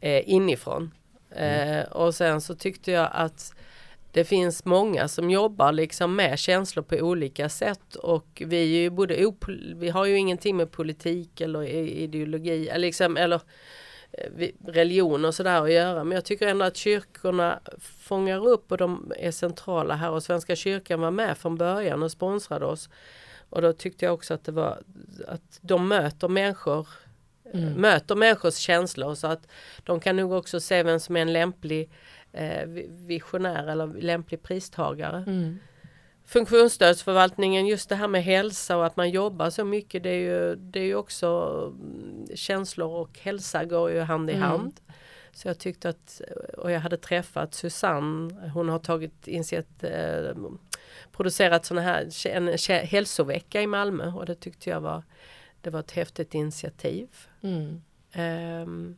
[0.00, 0.94] eh, inifrån.
[1.30, 1.78] Mm.
[1.78, 3.54] Eh, och sen så tyckte jag att
[4.14, 8.90] det finns många som jobbar liksom med känslor på olika sätt och vi är ju
[8.90, 9.32] både
[9.76, 13.40] vi har ju ingenting med politik eller ideologi eller, liksom, eller
[14.12, 18.78] eh, religion och sådär att göra men jag tycker ändå att kyrkorna fångar upp och
[18.78, 22.88] de är centrala här och Svenska kyrkan var med från början och sponsrade oss.
[23.48, 24.82] Och då tyckte jag också att det var
[25.26, 26.88] att de möter människor
[27.52, 27.72] mm.
[27.72, 29.48] möter människors känslor så att
[29.84, 31.90] de kan nog också se vem som är en lämplig
[32.34, 35.24] eh, visionär eller lämplig pristagare.
[35.26, 35.58] Mm.
[36.26, 40.54] Funktionsstödsförvaltningen, just det här med hälsa och att man jobbar så mycket det är ju,
[40.54, 41.26] det är ju också
[41.66, 44.48] mm, känslor och hälsa går ju hand i mm.
[44.48, 44.80] hand.
[45.32, 46.20] Så jag tyckte att,
[46.58, 50.36] och jag hade träffat Susanne, hon har tagit initiativ, eh,
[51.12, 55.02] producerat sådana här, en hälsovecka i Malmö och det tyckte jag var,
[55.60, 57.08] det var ett häftigt initiativ.
[57.42, 57.82] Mm.
[58.62, 58.96] Um,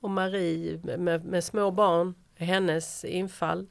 [0.00, 3.66] och Marie med, med små barn hennes infall.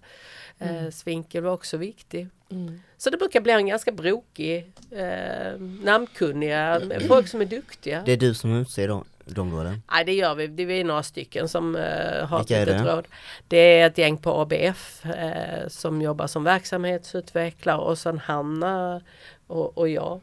[0.59, 0.85] Eh, mm.
[0.85, 2.27] Eh, Svinkel var också viktig.
[2.51, 2.81] Mm.
[2.97, 8.03] Så det brukar bli en ganska brokig, eh, namnkunniga, folk som är duktiga.
[8.05, 9.05] Det är du som utser dem?
[9.25, 12.57] De då, Nej det gör vi, det är vi några stycken som eh, har Vilka
[12.57, 13.07] ett litet råd.
[13.47, 19.01] Det är ett gäng på ABF eh, som jobbar som verksamhetsutvecklare och sen Hanna
[19.47, 20.21] och, och jag.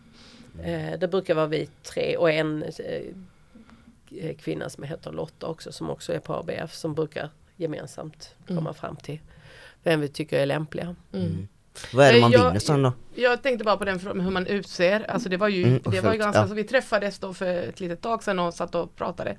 [0.64, 5.90] Eh, det brukar vara vi tre och en eh, kvinna som heter Lotta också som
[5.90, 8.75] också är på ABF som brukar gemensamt komma mm.
[8.75, 9.21] fram till
[9.83, 10.97] vem vi tycker är lämpliga.
[11.12, 11.27] Mm.
[11.27, 11.49] mm.
[11.93, 12.93] Vad är det man vinner sen då?
[13.15, 15.11] Jag tänkte bara på den frågan hur man utser.
[15.11, 16.49] Alltså det var ju, mm, det var ju ganska, ja.
[16.49, 19.38] så vi träffades då för ett litet tag sedan och satt och pratade.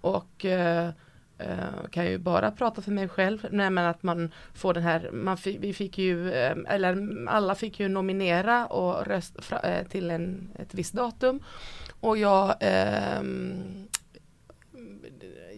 [0.00, 0.90] Och eh,
[1.38, 3.46] eh, kan ju bara prata för mig själv.
[3.50, 7.80] Nej men att man får den här, man vi fick ju, eh, eller alla fick
[7.80, 11.42] ju nominera och rösta eh, till en, ett visst datum.
[12.00, 13.88] Och jag ehm,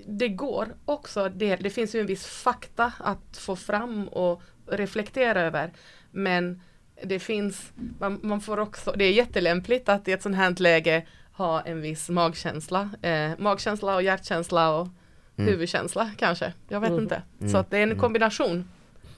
[0.08, 5.40] det går också, det, det finns ju en viss fakta att få fram och reflektera
[5.40, 5.72] över.
[6.10, 6.60] Men
[7.02, 11.06] det finns, man, man får också, det är jättelämpligt att i ett sånt här läge
[11.32, 12.90] ha en viss magkänsla.
[13.02, 14.88] Eh, magkänsla och hjärtkänsla och
[15.36, 15.50] mm.
[15.50, 16.52] huvudkänsla kanske.
[16.68, 17.02] Jag vet mm.
[17.02, 17.22] inte.
[17.40, 17.52] Mm.
[17.52, 18.00] Så att det är en mm.
[18.00, 18.68] kombination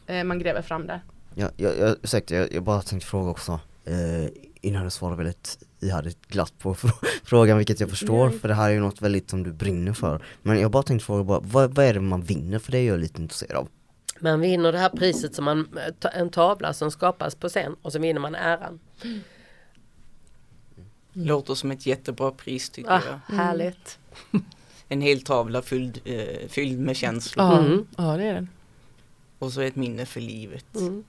[0.06, 1.00] eh, man gräver fram där.
[1.34, 3.60] Ja, jag, jag, ursäkta, jag, jag bara tänkte fråga också.
[3.84, 4.30] Eh,
[4.68, 6.74] innan du svarar väldigt ihärdigt glatt på
[7.24, 10.24] frågan vilket jag förstår för det här är ju något väldigt som du brinner för.
[10.42, 12.86] Men jag bara tänkte fråga bara, vad, vad är det man vinner för det är
[12.86, 13.68] jag lite intresserad av.
[14.20, 15.78] Man vinner det här priset som man,
[16.12, 18.80] en tavla som skapas på scen och så vinner man äran.
[19.04, 19.20] Mm.
[21.12, 23.36] Låter som ett jättebra pris tycker ah, jag.
[23.36, 23.98] Härligt.
[24.90, 27.58] En hel tavla fylld, eh, fylld med känslor.
[27.58, 27.86] Mm.
[27.96, 28.48] Ja, det är den.
[29.38, 30.76] Och så ett minne för livet.
[30.76, 31.04] Mm.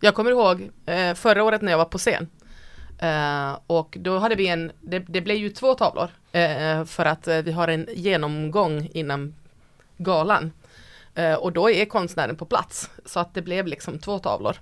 [0.00, 2.28] Jag kommer ihåg eh, förra året när jag var på scen.
[2.98, 7.28] Eh, och då hade vi en, det, det blev ju två tavlor eh, för att
[7.28, 9.34] eh, vi har en genomgång innan
[9.96, 10.52] galan.
[11.38, 14.56] Och då är konstnären på plats så att det blev liksom två tavlor.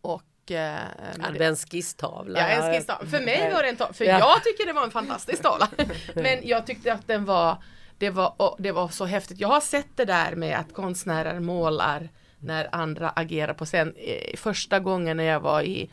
[0.00, 2.40] Och det en skisstavla.
[2.40, 3.10] Ja, en skisstavla.
[3.10, 4.18] För mig var det en tavla, för ja.
[4.18, 5.68] jag tycker det var en fantastisk tavla.
[6.14, 7.62] Men jag tyckte att den var,
[7.98, 9.40] det var, det var så häftigt.
[9.40, 13.94] Jag har sett det där med att konstnärer målar när andra agerar på scen.
[14.36, 15.90] Första gången när jag var i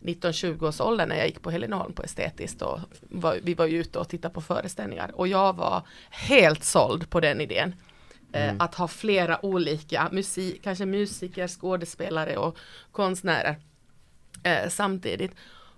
[0.00, 4.34] 19-20-årsåldern när jag gick på Heleneholm på estetiskt och var, vi var ute och tittade
[4.34, 7.74] på föreställningar och jag var helt såld på den idén.
[8.32, 8.60] Eh, mm.
[8.60, 12.58] Att ha flera olika musik, kanske musiker, skådespelare och
[12.92, 13.56] konstnärer
[14.42, 15.32] eh, samtidigt.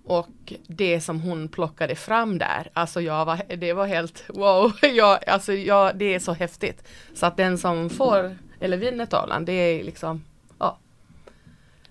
[0.04, 5.28] Och det som hon plockade fram där, alltså jag var, det var helt wow, jag,
[5.28, 6.88] alltså jag, det är så häftigt.
[7.14, 10.24] Så att den som får eller vinner tavlan, det är liksom,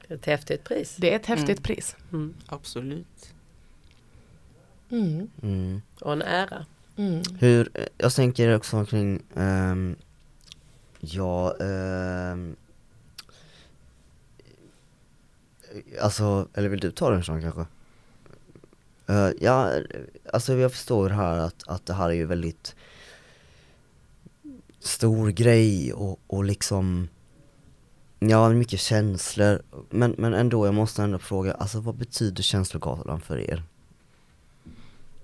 [0.09, 0.95] Ett häftigt pris.
[0.99, 1.63] Det är ett häftigt mm.
[1.63, 1.95] pris.
[2.11, 2.33] Mm.
[2.45, 3.33] Absolut.
[4.89, 5.29] Mm.
[5.41, 5.81] mm.
[6.01, 6.65] Och en ära.
[6.95, 7.21] Mm.
[7.39, 9.95] Hur, jag tänker också kring, um,
[10.99, 12.55] ja, um,
[16.01, 17.65] alltså, eller vill du ta den Sean kanske?
[19.09, 19.73] Uh, ja,
[20.33, 22.75] alltså jag förstår här att, att det här är ju väldigt
[24.79, 27.07] stor grej och, och liksom
[28.19, 33.39] Ja, mycket känslor, men, men ändå, jag måste ändå fråga, alltså vad betyder känslogalan för
[33.39, 33.63] er?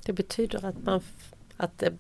[0.06, 1.02] Det betyder att man,
[1.58, 1.94] att, det,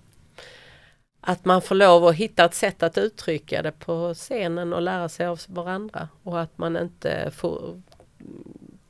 [1.21, 5.09] att man får lov att hitta ett sätt att uttrycka det på scenen och lära
[5.09, 7.81] sig av varandra och att man inte får,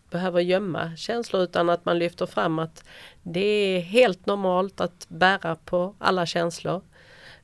[0.09, 2.83] behöver gömma känslor utan att man lyfter fram att
[3.23, 6.81] det är helt normalt att bära på alla känslor.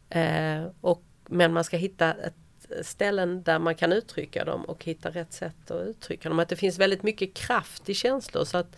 [0.09, 2.35] Eh, och men man ska hitta ett
[2.81, 6.39] ställen där man kan uttrycka dem och hitta rätt sätt att uttrycka dem.
[6.39, 8.75] Att det finns väldigt mycket kraft i känslor så att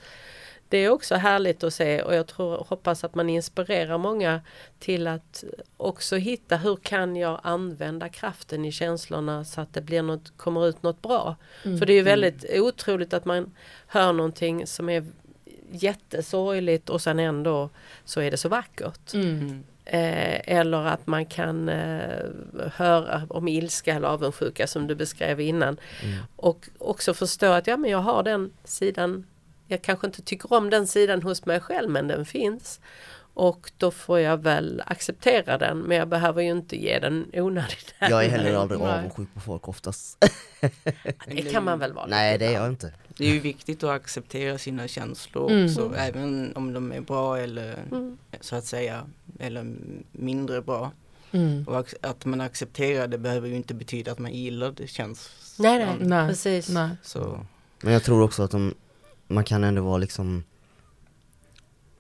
[0.69, 4.41] det är också härligt att se och jag tror, hoppas att man inspirerar många
[4.79, 5.43] till att
[5.77, 10.67] också hitta hur kan jag använda kraften i känslorna så att det blir något, kommer
[10.67, 11.36] ut något bra.
[11.65, 11.77] Mm.
[11.77, 12.63] För det är ju väldigt mm.
[12.63, 13.51] otroligt att man
[13.88, 15.06] hör någonting som är
[15.71, 17.69] jättesorgligt och sen ändå
[18.06, 19.13] så är det så vackert.
[19.13, 19.63] Mm.
[19.86, 22.26] Eh, eller att man kan eh,
[22.74, 25.78] höra om ilska eller avundsjuka som du beskrev innan.
[26.04, 26.19] Mm.
[26.36, 29.26] Och också förstå att ja men jag har den sidan,
[29.67, 32.80] jag kanske inte tycker om den sidan hos mig själv men den finns.
[33.36, 37.96] Och då får jag väl acceptera den men jag behöver ju inte ge den onödigt
[38.00, 40.26] Jag är heller aldrig avundsjuk på folk oftast.
[41.26, 42.06] det kan man väl vara.
[42.06, 42.93] Nej det är jag inte.
[43.17, 45.65] Det är ju viktigt att acceptera sina känslor mm.
[45.65, 48.17] också, även om de är bra eller mm.
[48.41, 49.06] så att säga,
[49.39, 49.76] eller
[50.12, 50.91] mindre bra.
[51.32, 51.67] Mm.
[51.67, 55.30] Och att man accepterar det behöver ju inte betyda att man gillar det känns.
[55.60, 56.30] Nej, nej, nej.
[56.30, 56.69] precis.
[56.69, 56.89] Nej.
[57.04, 57.45] Så.
[57.82, 58.73] Men jag tror också att de,
[59.28, 60.43] man kan ändå vara liksom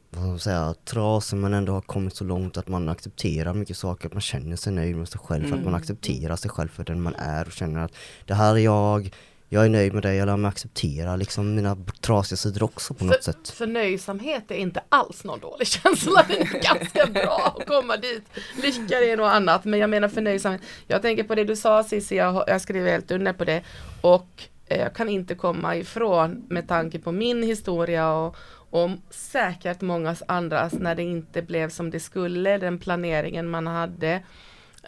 [0.09, 3.77] vad ska man säga, trasig men ändå har kommit så långt att man accepterar mycket
[3.77, 5.49] saker, att man känner sig nöjd med sig själv, mm.
[5.49, 5.81] för att man mm.
[5.81, 7.93] accepterar sig själv för den man är och känner att
[8.25, 9.13] det här är jag,
[9.53, 12.99] jag är nöjd med det, jag lär mig acceptera liksom mina trasiga sidor också på
[12.99, 13.49] för, något sätt.
[13.49, 18.23] Förnöjsamhet är inte alls någon dålig känsla, det är ganska bra att komma dit.
[18.63, 20.61] Lycka är något annat, men jag menar förnöjsamhet.
[20.87, 23.61] Jag tänker på det du sa Cissi, jag, jag skriver helt under på det.
[24.01, 28.35] Och eh, jag kan inte komma ifrån med tanke på min historia och,
[28.69, 34.23] och säkert många andras när det inte blev som det skulle, den planeringen man hade.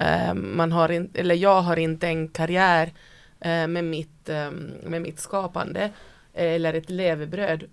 [0.02, 2.92] Uh, man har in, eller jag har inte en karriär
[3.40, 5.84] Eh, med, mitt, ehm, med mitt skapande
[6.34, 7.64] eh, eller ett levebröd.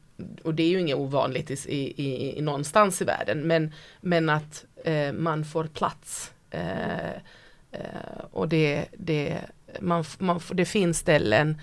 [0.42, 4.64] Och det är ju inget ovanligt i, i, i, någonstans i världen men, men att
[4.84, 6.32] eh, man får plats.
[6.50, 7.20] Eh,
[8.30, 9.38] och det, det,
[9.80, 11.60] man, man, det finns ställen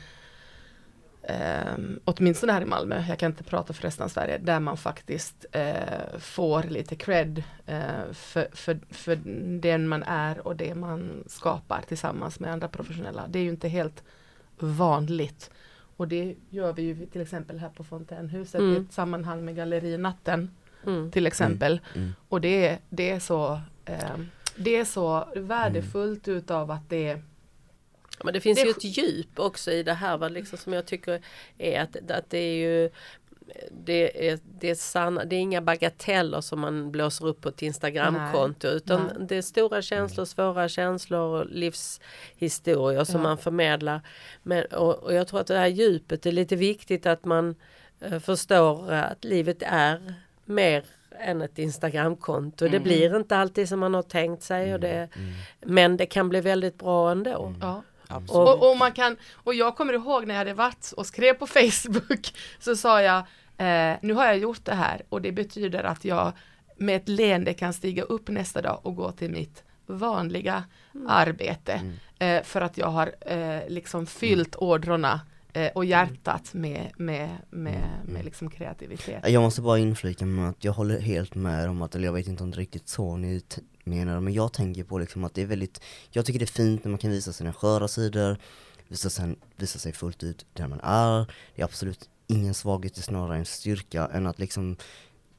[1.22, 4.78] eh, åtminstone här i Malmö, jag kan inte prata för resten av Sverige, där man
[4.78, 9.16] faktiskt eh, får lite cred eh, för, för, för
[9.60, 13.28] den man är och det man skapar tillsammans med andra professionella.
[13.28, 14.04] Det är ju inte helt
[14.60, 15.52] vanligt.
[15.98, 18.74] Och det gör vi ju till exempel här på Fontänhuset mm.
[18.74, 20.52] i ett sammanhang med Gallerinatten
[20.86, 21.12] mm.
[21.12, 21.82] till exempel.
[21.94, 22.04] Mm.
[22.04, 22.16] mm.
[22.30, 24.18] Och det, det är så eh,
[24.56, 27.22] det är så värdefullt utav att det
[28.24, 28.66] men det finns det...
[28.66, 31.22] ju ett djup också i det här va, liksom, som jag tycker
[31.58, 32.90] är att, att det är ju
[33.72, 37.62] det är, det, är sanna, det är inga bagateller som man blåser upp på ett
[37.62, 39.28] Instagramkonto utan Nej.
[39.28, 43.24] det är stora känslor, svåra känslor och livshistorier som ja.
[43.24, 44.02] man förmedlar.
[44.44, 47.56] Men, och, och, jag tror att det här djupet är lite viktigt att man
[48.12, 50.14] uh, förstår att livet är
[50.46, 50.84] mer
[51.20, 52.66] än ett Instagramkonto.
[52.66, 52.72] Mm.
[52.72, 54.74] Det blir inte alltid som man har tänkt sig.
[54.74, 55.10] Och det, mm.
[55.16, 55.34] mm.
[55.60, 57.46] Men det kan bli väldigt bra ändå.
[57.46, 57.60] Mm.
[57.62, 57.84] Ja.
[58.28, 61.48] Och, och, man kan, och jag kommer ihåg när jag hade varit och skrev på
[61.48, 63.18] Facebook så sa jag
[63.58, 65.02] eh, nu har jag gjort det här.
[65.10, 66.32] Och det betyder att jag
[66.78, 70.64] med ett leende kan stiga upp nästa dag och gå till mitt vanliga
[70.96, 71.08] mm.
[71.10, 71.74] arbete.
[71.74, 71.94] Mm.
[72.20, 75.14] Eh, för att jag har eh, liksom fyllt ådrorna.
[75.14, 75.20] Eh,
[75.68, 79.30] och hjärtat med, med, med, med liksom kreativitet.
[79.30, 82.28] Jag måste bara inflika med att jag håller helt med om att, eller jag vet
[82.28, 83.42] inte om det är riktigt så ni
[83.84, 86.84] menar, men jag tänker på liksom att det är väldigt, jag tycker det är fint
[86.84, 88.38] när man kan visa sina sköra sidor,
[88.88, 93.02] visa, sen, visa sig fullt ut där man är, det är absolut ingen svaghet, det
[93.02, 94.78] är snarare en styrka än att liksom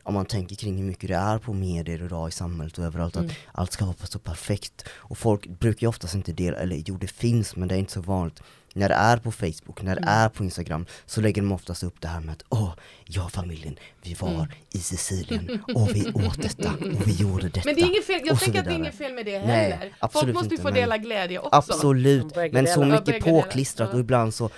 [0.02, 3.16] om man tänker kring hur mycket det är på medier idag i samhället och överallt,
[3.16, 3.28] mm.
[3.28, 4.88] att allt ska vara så perfekt.
[4.90, 7.92] Och folk brukar ju oftast inte dela, eller jo det finns men det är inte
[7.92, 8.42] så vanligt,
[8.74, 10.14] när det är på Facebook, när det mm.
[10.14, 12.72] är på Instagram så lägger de oftast upp det här med att åh,
[13.04, 14.48] jag och familjen, vi var mm.
[14.70, 17.62] i Sicilien och vi åt detta och vi gjorde detta.
[17.64, 19.78] Men det är inget fel, jag tänker att det är inget fel med det heller.
[19.78, 21.50] Nej, Folk måste ju få dela glädje också.
[21.52, 24.50] Absolut, men så mycket påklistrat och ibland så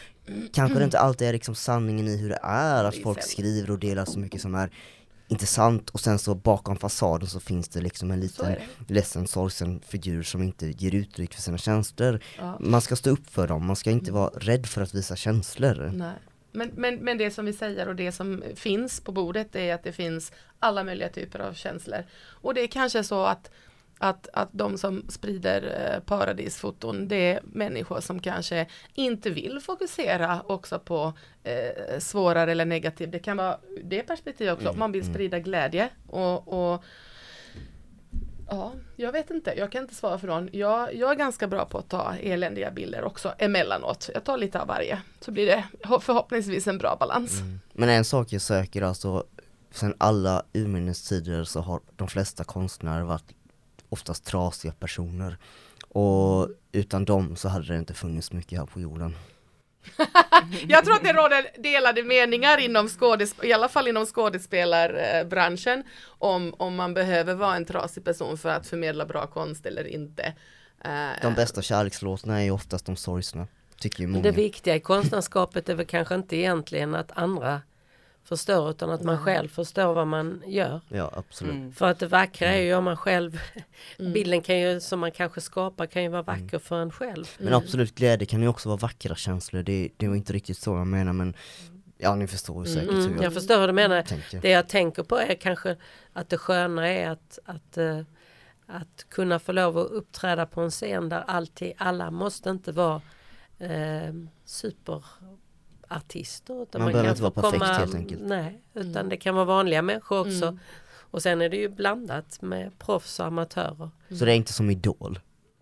[0.53, 3.79] kanske det inte alltid är liksom sanningen i hur det är, att folk skriver och
[3.79, 4.71] delar så mycket som är
[5.29, 8.57] intressant och sen så bakom fasaden så finns det liksom en liten
[8.89, 12.21] ledsen, sorgsen figur som inte ger uttryck för sina känslor.
[12.39, 12.57] Ja.
[12.61, 15.91] Man ska stå upp för dem, man ska inte vara rädd för att visa känslor.
[15.95, 16.15] Nej.
[16.53, 19.85] Men, men, men det som vi säger och det som finns på bordet är att
[19.85, 22.05] det finns alla möjliga typer av känslor.
[22.25, 23.51] Och det är kanske så att
[24.03, 30.43] att, att de som sprider eh, paradisfoton det är människor som kanske inte vill fokusera
[30.47, 31.13] också på
[31.43, 33.13] eh, svårare eller negativt.
[33.13, 34.69] Det kan vara det perspektivet också.
[34.69, 35.15] Mm, man vill mm.
[35.15, 36.85] sprida glädje och, och
[38.49, 39.55] Ja, jag vet inte.
[39.57, 40.49] Jag kan inte svara för någon.
[40.53, 44.11] Jag, jag är ganska bra på att ta eländiga bilder också emellanåt.
[44.15, 45.03] Jag tar lite av varje.
[45.21, 45.65] Så blir det
[46.01, 47.41] förhoppningsvis en bra balans.
[47.41, 47.61] Mm.
[47.73, 49.25] Men en sak jag söker alltså,
[49.71, 53.35] sen alla urminnes tider så har de flesta konstnärer varit
[53.93, 55.37] oftast trasiga personer.
[55.89, 59.17] Och utan dem så hade det inte funnits mycket här på jorden.
[60.69, 66.55] jag tror att det råder delade meningar inom skådesp i alla fall inom skådespelarbranschen om,
[66.59, 70.35] om man behöver vara en trasig person för att förmedla bra konst eller inte.
[71.23, 73.47] De bästa kärlekslåtarna är ju oftast de sorgsna,
[73.79, 74.23] tycker ju många.
[74.23, 77.61] Det viktiga i konstnärskapet är väl kanske inte egentligen att andra
[78.25, 80.81] förstår utan att man själv förstår vad man gör.
[80.89, 81.55] Ja absolut.
[81.55, 81.73] Mm.
[81.73, 83.41] För att det vackra är ju om man själv,
[83.99, 84.13] mm.
[84.13, 86.61] bilden kan ju som man kanske skapar kan ju vara vacker mm.
[86.61, 87.25] för en själv.
[87.39, 90.71] Men absolut glädje kan ju också vara vackra känslor, det, det var inte riktigt så
[90.71, 91.35] jag menar men
[92.03, 94.03] Ja ni förstår säkert mm, hur jag, jag förstår hur du menar.
[94.03, 94.41] Tänker.
[94.41, 95.77] Det jag tänker på är kanske
[96.13, 98.01] att det sköna är att, att, uh,
[98.67, 103.03] att kunna få lov att uppträda på en scen där alltid, alla måste inte vara
[103.63, 105.05] uh, super
[105.97, 106.63] artister.
[106.63, 108.21] Utan man, man behöver inte vara perfekt komma, helt enkelt.
[108.23, 109.09] Nej, utan mm.
[109.09, 110.47] det kan vara vanliga människor också.
[110.47, 110.59] Mm.
[111.13, 113.91] Och sen är det ju blandat med proffs och amatörer.
[114.09, 115.19] Så det är inte som Idol?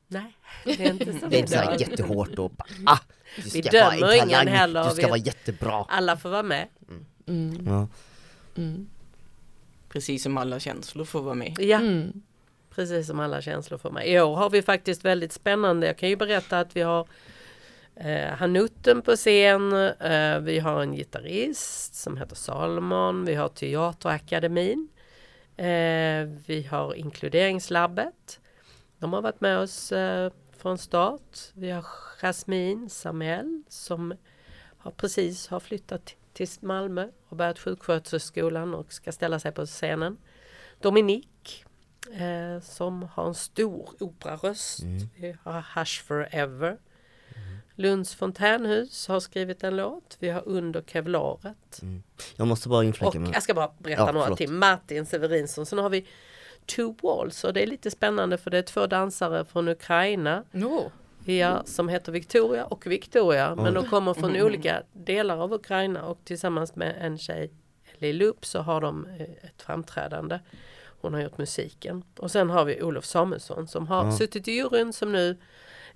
[0.09, 2.53] Nej, det är inte som Det är inte så här jättehårt och
[2.87, 2.99] ah,
[3.37, 4.85] du ska Vi dömer vara ingen heller.
[4.85, 5.85] Du ska vara jättebra.
[5.88, 6.69] Alla får vara med.
[6.88, 7.05] Mm.
[7.27, 7.66] mm.
[7.66, 7.88] Ja.
[8.57, 8.88] Mm.
[9.88, 11.57] Precis som alla känslor får vara med.
[11.61, 12.23] Ja, mm.
[12.75, 14.09] precis som alla känslor får vara med.
[14.09, 15.87] I år har vi faktiskt väldigt spännande.
[15.87, 17.07] Jag kan ju berätta att vi har
[17.96, 19.72] eh, Hanutten på scen.
[19.72, 23.24] Eh, vi har en gitarrist som heter Salomon.
[23.24, 24.88] Vi har Teaterakademin.
[25.57, 28.40] Eh, vi har Inkluderingslabbet.
[28.98, 31.38] De har varit med oss eh, från start.
[31.55, 31.85] Vi har
[32.22, 34.14] Jasmine Samuel som
[34.79, 40.16] har precis har flyttat till Malmö och börjat sjuksköterskeskolan och ska ställa sig på scenen.
[40.81, 41.64] Dominique
[42.12, 44.83] eh, som har en stor operaröst.
[44.83, 45.09] Mm.
[45.16, 46.79] Vi har Hush Forever.
[47.81, 50.16] Lunds fontänhus har skrivit en låt.
[50.19, 51.83] Vi har Under kevlaret.
[51.83, 52.03] Mm.
[52.37, 53.35] Jag måste bara inflika med...
[53.35, 54.39] Jag ska bara berätta ja, några förlåt.
[54.39, 54.53] till.
[54.53, 55.66] Martin Severinsson.
[55.66, 56.07] Sen har vi
[56.66, 60.45] Two Walls och det är lite spännande för det är två dansare från Ukraina.
[60.53, 60.87] Oh.
[61.24, 63.55] Ja, som heter Victoria och Victoria.
[63.55, 64.47] Men de kommer från mm.
[64.47, 67.51] olika delar av Ukraina och tillsammans med en tjej,
[67.99, 70.39] Loop, så har de eh, ett framträdande.
[71.01, 72.05] Hon har gjort musiken.
[72.16, 74.12] Och sen har vi Olof Samuelsson som har mm.
[74.16, 75.37] suttit i juryn som nu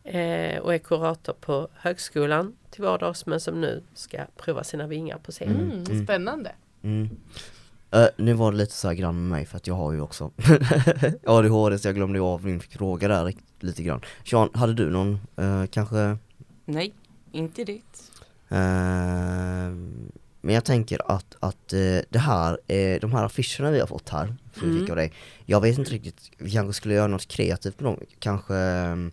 [0.04, 5.18] eh, och är kurator på högskolan till vardags men som nu ska prova sina vingar
[5.18, 5.48] på scen.
[5.48, 6.04] Mm, mm.
[6.04, 6.52] Spännande!
[6.82, 7.10] Mm.
[7.96, 10.00] Uh, nu var det lite så här grann med mig för att jag har ju
[10.00, 10.30] också
[11.26, 14.00] ADHD så jag glömde av min fråga där lite grann.
[14.24, 16.16] Sean, hade du någon uh, kanske?
[16.64, 16.92] Nej,
[17.32, 17.72] inte det.
[18.52, 19.74] Uh,
[20.40, 21.68] men jag tänker att, att
[22.08, 22.58] det här,
[23.00, 24.90] de här affischerna vi har fått här, som mm.
[24.90, 25.12] av dig,
[25.46, 29.12] jag vet inte riktigt, vi kanske skulle göra något kreativt med dem, kanske ehm,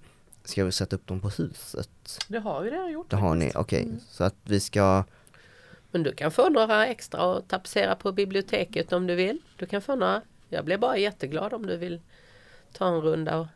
[0.51, 2.19] ska vi sätta upp dem på huset?
[2.27, 3.09] Det har vi redan gjort.
[3.09, 3.81] Det har ni, okej, okay.
[3.81, 3.99] mm.
[4.09, 5.03] så att vi ska
[5.91, 9.39] men du kan få några extra och tapetsera på biblioteket om du vill.
[9.57, 10.21] Du kan få några.
[10.49, 12.01] Jag blir bara jätteglad om du vill
[12.73, 13.47] ta en runda och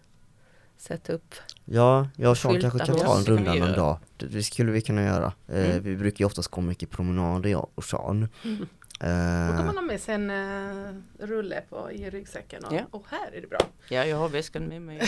[0.77, 1.35] sätta upp
[1.65, 3.97] Ja, jag och Sean kanske kan ta en runda någon dag.
[4.17, 5.33] Det skulle vi kunna göra.
[5.47, 5.83] Eh, mm.
[5.83, 8.27] vi brukar ju oftast gå mycket promenader jag och Sean.
[8.43, 8.67] Mm.
[9.03, 12.81] Uh, Då kan man ha med sig en uh, rulle på, i ryggsäcken och, ja.
[12.91, 13.59] och här är det bra.
[13.89, 15.01] Ja, jag har väskan med mig.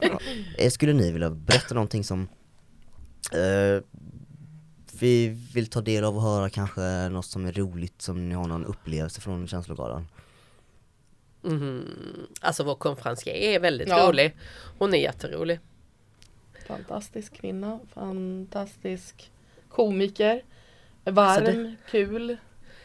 [0.58, 0.70] ja.
[0.70, 2.28] Skulle ni vilja berätta någonting som
[3.34, 3.82] uh,
[5.00, 8.46] vi vill ta del av och höra kanske något som är roligt som ni har
[8.46, 10.06] någon upplevelse från känslogalan?
[11.44, 11.86] Mm.
[12.40, 14.08] Alltså vår konferencier är väldigt ja.
[14.08, 14.36] rolig.
[14.78, 15.60] Hon är jätterolig.
[16.66, 19.30] Fantastisk kvinna, fantastisk
[19.68, 20.42] komiker.
[21.04, 21.76] Varm, det...
[21.90, 22.36] kul,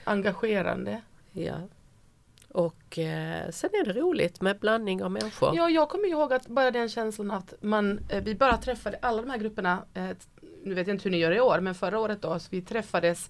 [0.03, 1.01] engagerande.
[1.31, 1.55] Ja.
[2.49, 5.55] Och eh, sen är det roligt med blandning av människor.
[5.55, 9.21] Ja, jag kommer ihåg att bara den känslan att man, eh, vi bara träffade alla
[9.21, 10.09] de här grupperna eh,
[10.63, 12.61] nu vet jag inte hur ni gör i år, men förra året då, så vi
[12.61, 13.29] träffades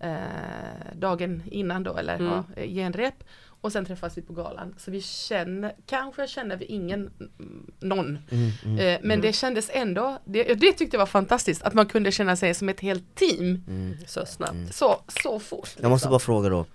[0.00, 2.32] eh, dagen innan då, eller mm.
[2.32, 3.24] ja, genrep.
[3.62, 4.74] Och sen träffas vi på galan.
[4.78, 7.10] Så vi känner, kanske känner vi ingen,
[7.80, 8.18] någon.
[8.30, 9.20] Mm, mm, eh, men mm.
[9.20, 12.68] det kändes ändå, det, det, tyckte jag var fantastiskt, att man kunde känna sig som
[12.68, 13.64] ett helt team.
[13.68, 13.96] Mm.
[14.06, 14.52] Så snabbt.
[14.52, 14.72] Mm.
[14.72, 15.64] Så, så fort.
[15.64, 15.82] Liksom.
[15.82, 16.10] Jag måste liksom.
[16.10, 16.66] bara fråga då.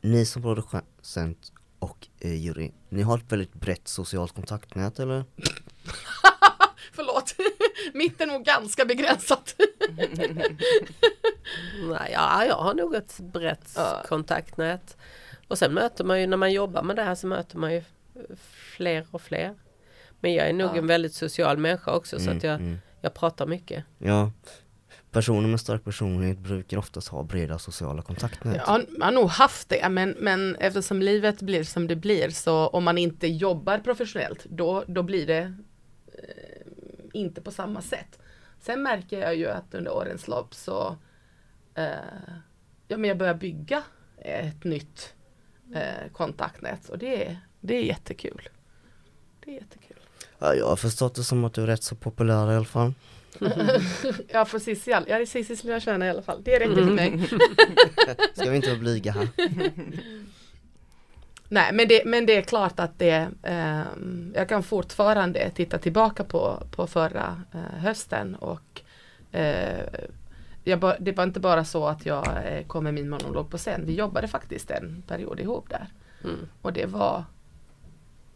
[0.00, 5.24] Ni som producent och eh, jury, ni har ett väldigt brett socialt kontaktnät eller?
[6.92, 7.34] Förlåt,
[7.94, 9.54] mitt är nog ganska begränsat.
[11.88, 14.02] Nej, ja, jag har nog ett brett ja.
[14.08, 14.96] kontaktnät.
[15.48, 17.82] Och sen möter man ju när man jobbar med det här så möter man ju
[18.76, 19.54] fler och fler.
[20.20, 20.76] Men jag är nog ja.
[20.76, 22.78] en väldigt social människa också så att mm, jag, mm.
[23.00, 23.84] jag pratar mycket.
[23.98, 24.30] Ja,
[25.10, 28.62] personer med stark personlighet brukar oftast ha breda sociala kontaktnät.
[28.66, 32.66] Ja, man har nog haft det men, men eftersom livet blir som det blir så
[32.66, 35.54] om man inte jobbar professionellt då, då blir det
[36.06, 36.66] eh,
[37.12, 38.18] inte på samma sätt.
[38.60, 40.96] Sen märker jag ju att under årens lopp så
[41.74, 41.86] eh,
[42.88, 43.82] ja, men jag börjar bygga
[44.18, 45.14] ett nytt
[45.74, 48.48] eh, kontaktnät och det är, det är jättekul.
[49.44, 49.96] Det är jättekul.
[50.38, 52.94] Ja, jag har förstått det som att du är rätt så populär i alla fall.
[54.28, 56.42] ja för Cissi, jag är Cissis lilla köna i alla fall.
[56.44, 57.28] Det räcker för mig.
[58.34, 59.28] Ska vi inte vara blyga här?
[61.48, 63.82] Nej men det, men det är klart att det eh,
[64.34, 68.80] Jag kan fortfarande titta tillbaka på, på förra eh, hösten och
[69.32, 69.86] eh,
[70.66, 73.86] jag, det var inte bara så att jag eh, kom med min monolog på scen.
[73.86, 75.86] Vi jobbade faktiskt en period ihop där.
[76.24, 76.48] Mm.
[76.62, 77.24] Och det var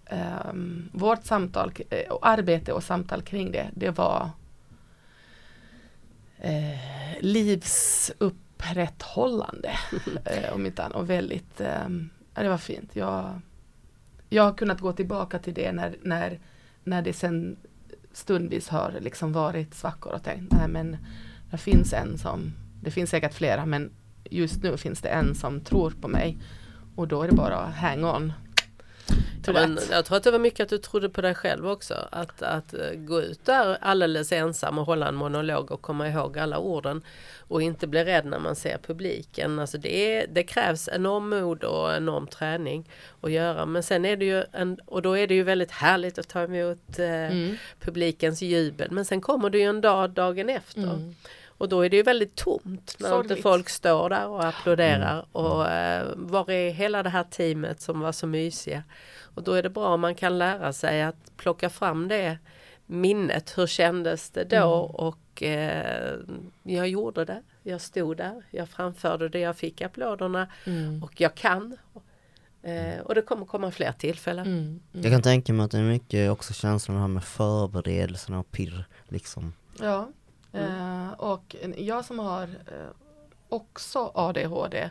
[0.07, 3.71] ehm, vårt samtal eh, och arbete och samtal kring det.
[3.75, 4.31] Det var
[6.39, 6.79] eh,
[7.21, 9.71] livsupprätthållande
[10.25, 12.97] eh, om inte annat och väldigt ehm, Ja, det var fint.
[12.97, 13.41] Jag,
[14.29, 16.41] jag har kunnat gå tillbaka till det när, när,
[16.85, 17.57] när det sen
[18.13, 20.97] stundvis har liksom varit svackor och tänkt, nej men
[21.51, 23.91] det finns en som, det finns säkert flera men
[24.31, 26.39] just nu finns det en som tror på mig.
[26.95, 28.33] Och då är det bara hang on.
[29.47, 31.95] Men jag tror att det var mycket att du trodde på dig själv också.
[32.11, 36.39] Att, att eh, gå ut där alldeles ensam och hålla en monolog och komma ihåg
[36.39, 37.03] alla orden.
[37.39, 39.59] Och inte bli rädd när man ser publiken.
[39.59, 42.89] Alltså det, det krävs enorm mod och enorm träning
[43.21, 43.67] att göra.
[43.67, 46.43] Men sen är det ju en, och då är det ju väldigt härligt att ta
[46.43, 47.57] emot eh, mm.
[47.81, 48.91] publikens jubel.
[48.91, 50.83] Men sen kommer det ju en dag dagen efter.
[50.83, 51.15] Mm.
[51.61, 53.31] Och då är det ju väldigt tomt när Sorgligt.
[53.31, 55.13] inte folk står där och applåderar.
[55.13, 55.25] Mm.
[55.33, 58.83] Och eh, var är hela det här teamet som var så mysiga?
[59.35, 62.39] Och då är det bra om man kan lära sig att plocka fram det
[62.87, 63.59] minnet.
[63.59, 64.57] Hur kändes det då?
[64.57, 64.95] Mm.
[64.95, 66.15] Och eh,
[66.63, 67.43] jag gjorde det.
[67.63, 68.43] Jag stod där.
[68.51, 69.41] Jag framförde det.
[69.41, 70.47] Jag fick applåderna.
[70.65, 71.03] Mm.
[71.03, 71.77] Och jag kan.
[72.63, 74.47] Eh, och det kommer komma fler tillfällen.
[74.47, 74.59] Mm.
[74.59, 74.81] Mm.
[74.93, 78.85] Jag kan tänka mig att det är mycket också känslan här med förberedelserna och pirr
[79.09, 79.53] liksom.
[79.81, 80.09] Ja.
[80.55, 82.91] Uh, och jag som har eh,
[83.49, 84.91] också ADHD um,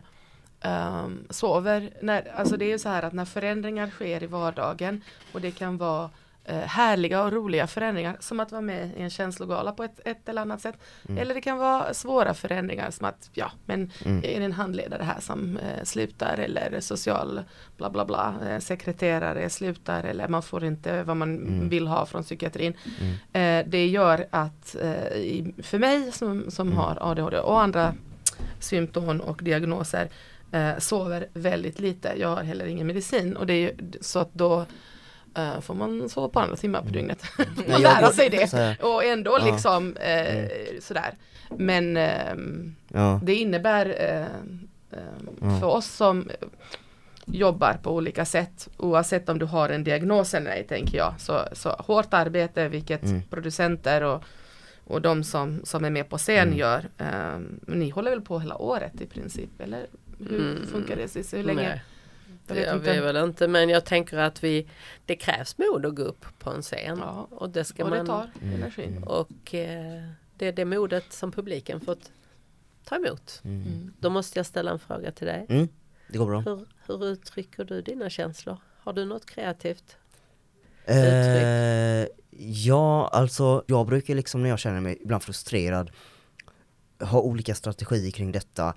[0.61, 5.03] ehm, sover, när, alltså det är ju så här att när förändringar sker i vardagen
[5.33, 6.09] och det kan vara
[6.53, 10.41] härliga och roliga förändringar som att vara med i en känslogala på ett, ett eller
[10.41, 10.75] annat sätt.
[11.07, 11.21] Mm.
[11.21, 14.17] Eller det kan vara svåra förändringar som att ja men mm.
[14.17, 17.41] är det en handledare här som uh, slutar eller social
[17.77, 21.69] bla bla bla uh, sekreterare slutar eller man får inte vad man mm.
[21.69, 22.73] vill ha från psykiatrin.
[23.33, 23.69] Mm.
[23.69, 24.75] det gör att
[25.15, 26.77] i, för mig som, som mm.
[26.77, 27.93] har ADHD och andra
[28.59, 30.09] symptom och diagnoser
[30.51, 32.13] eh, sover väldigt lite.
[32.17, 34.65] Jag har heller ingen medicin och det är ju så att då
[35.37, 36.93] uh, får man sova på andra timmar på mm.
[36.93, 37.23] dygnet.
[37.69, 39.45] man lära sig det och ändå ja.
[39.45, 40.49] liksom uh, mm.
[40.81, 41.13] sådär.
[41.49, 43.19] Men uh, ja.
[43.23, 43.95] det innebär
[45.41, 45.59] ja.
[45.59, 46.29] för oss som
[47.31, 51.13] jobbar på olika sätt oavsett om du har en diagnos eller nej tänker jag.
[51.17, 53.21] Så, så hårt arbete vilket mm.
[53.29, 54.23] producenter och,
[54.83, 56.57] och de som, som är med på scen mm.
[56.57, 56.89] gör.
[56.97, 59.87] Um, ni håller väl på hela året i princip eller
[60.29, 60.67] hur mm.
[60.67, 61.37] funkar det Cissi?
[61.37, 61.69] Hur länge?
[61.69, 61.81] Nej.
[62.53, 64.67] Det gör vi väl inte men jag tänker att vi
[65.05, 66.97] Det krävs mod att gå upp på en scen.
[67.01, 67.27] Ja.
[67.31, 68.55] Och det ska och man tar mm.
[68.55, 69.01] energi.
[69.05, 70.03] Och eh,
[70.37, 72.11] det är det modet som publiken fått
[72.83, 73.41] ta emot.
[73.43, 73.93] Mm.
[73.99, 75.45] Då måste jag ställa en fråga till dig.
[75.49, 75.67] Mm.
[76.07, 76.39] Det går bra.
[76.39, 78.57] Hur, hur uttrycker du dina känslor?
[78.79, 79.97] Har du något kreativt?
[80.85, 82.07] Eh,
[82.39, 85.91] ja, alltså jag brukar liksom när jag känner mig ibland frustrerad
[86.99, 88.73] ha olika strategier kring detta.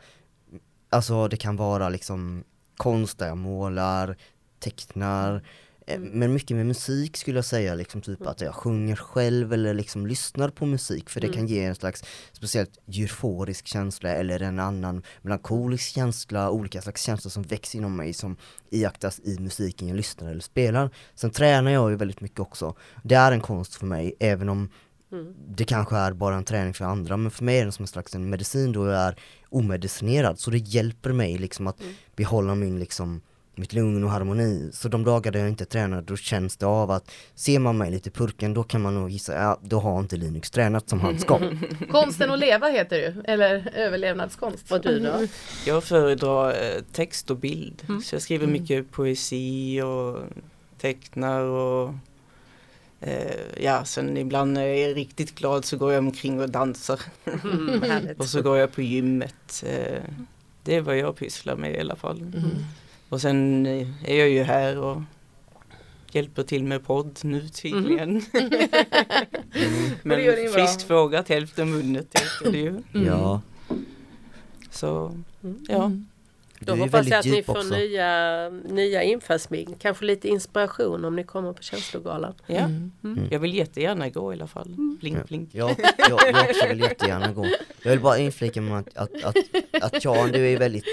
[0.88, 2.44] Alltså det kan vara liksom
[2.82, 4.16] konst där jag målar,
[4.58, 5.42] tecknar,
[5.86, 6.08] Eh, mm.
[6.08, 8.30] Men mycket med musik skulle jag säga, liksom typ mm.
[8.30, 11.36] att jag sjunger själv eller liksom lyssnar på musik för det mm.
[11.36, 17.30] kan ge en slags speciellt euforisk känsla eller en annan melankolisk känsla, olika slags känslor
[17.30, 18.36] som växer inom mig som
[18.70, 20.90] iakttas i musiken jag lyssnar eller spelar.
[21.14, 22.74] Sen tränar jag ju väldigt mycket också.
[23.04, 24.70] Det är en konst för mig, även om
[25.12, 25.34] Mm.
[25.48, 27.86] Det kanske är bara en träning för andra men för mig är det som en
[27.86, 29.16] slags en medicin då jag är
[29.48, 31.94] omedicinerad så det hjälper mig liksom att mm.
[32.16, 33.20] behålla min liksom
[33.54, 34.70] mitt lugn och harmoni.
[34.72, 37.90] Så de dagar där jag inte tränar då känns det av att ser man mig
[37.90, 41.18] lite purken då kan man nog gissa, ja då har inte Linux tränat som han
[41.18, 41.40] ska.
[41.90, 44.72] Konsten att leva heter det ju, eller överlevnadskonst.
[44.72, 45.26] Och du då?
[45.66, 47.82] Jag föredrar eh, text och bild.
[47.88, 48.00] Mm.
[48.00, 48.62] Så jag skriver mm.
[48.62, 50.18] mycket poesi och
[50.80, 51.94] tecknar och
[53.56, 57.00] ja, sen ibland när jag är riktigt glad så går jag omkring och dansar.
[57.44, 59.64] Mm, och så går jag på gymmet.
[59.66, 60.02] Eh,
[60.64, 62.20] det är vad jag pysslar med i alla fall.
[62.20, 62.50] Mm.
[63.08, 65.02] Och sen eh, är jag ju här och
[66.12, 68.22] hjälper till med podd nu tydligen.
[68.32, 68.50] Mm.
[70.02, 72.68] Men friskt frågat hälften vunnet heter det ju.
[72.68, 73.06] Mm.
[73.06, 73.40] Ja.
[74.70, 75.16] Så,
[75.68, 75.92] ja.
[76.68, 76.78] Mm.
[76.78, 77.74] Då hoppas jag att ni får också.
[77.74, 82.34] nya, nya infallsvinkel, kanske lite inspiration om ni kommer på känslogalan.
[82.46, 82.92] Ja, mm.
[83.04, 83.28] Mm.
[83.30, 84.66] jag vill jättegärna gå i alla fall.
[84.66, 84.96] Mm.
[85.00, 85.50] Blink, blink.
[85.52, 87.46] Ja, jag, jag också vill jättegärna gå.
[87.82, 89.36] Jag vill bara inflika med att, att, att,
[89.82, 90.84] att Jan, du är väldigt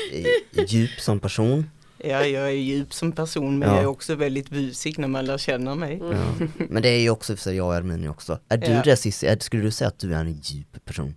[0.67, 1.65] djup som person.
[2.03, 3.75] Ja, jag är djup som person men ja.
[3.75, 5.95] jag är också väldigt busig när man lär känna mig.
[5.95, 6.17] Mm.
[6.17, 6.47] Ja.
[6.69, 8.39] Men det är ju också för jag och Ermini också.
[8.49, 8.81] Är du ja.
[8.83, 11.15] det Cissi, skulle du säga att du är en djup person?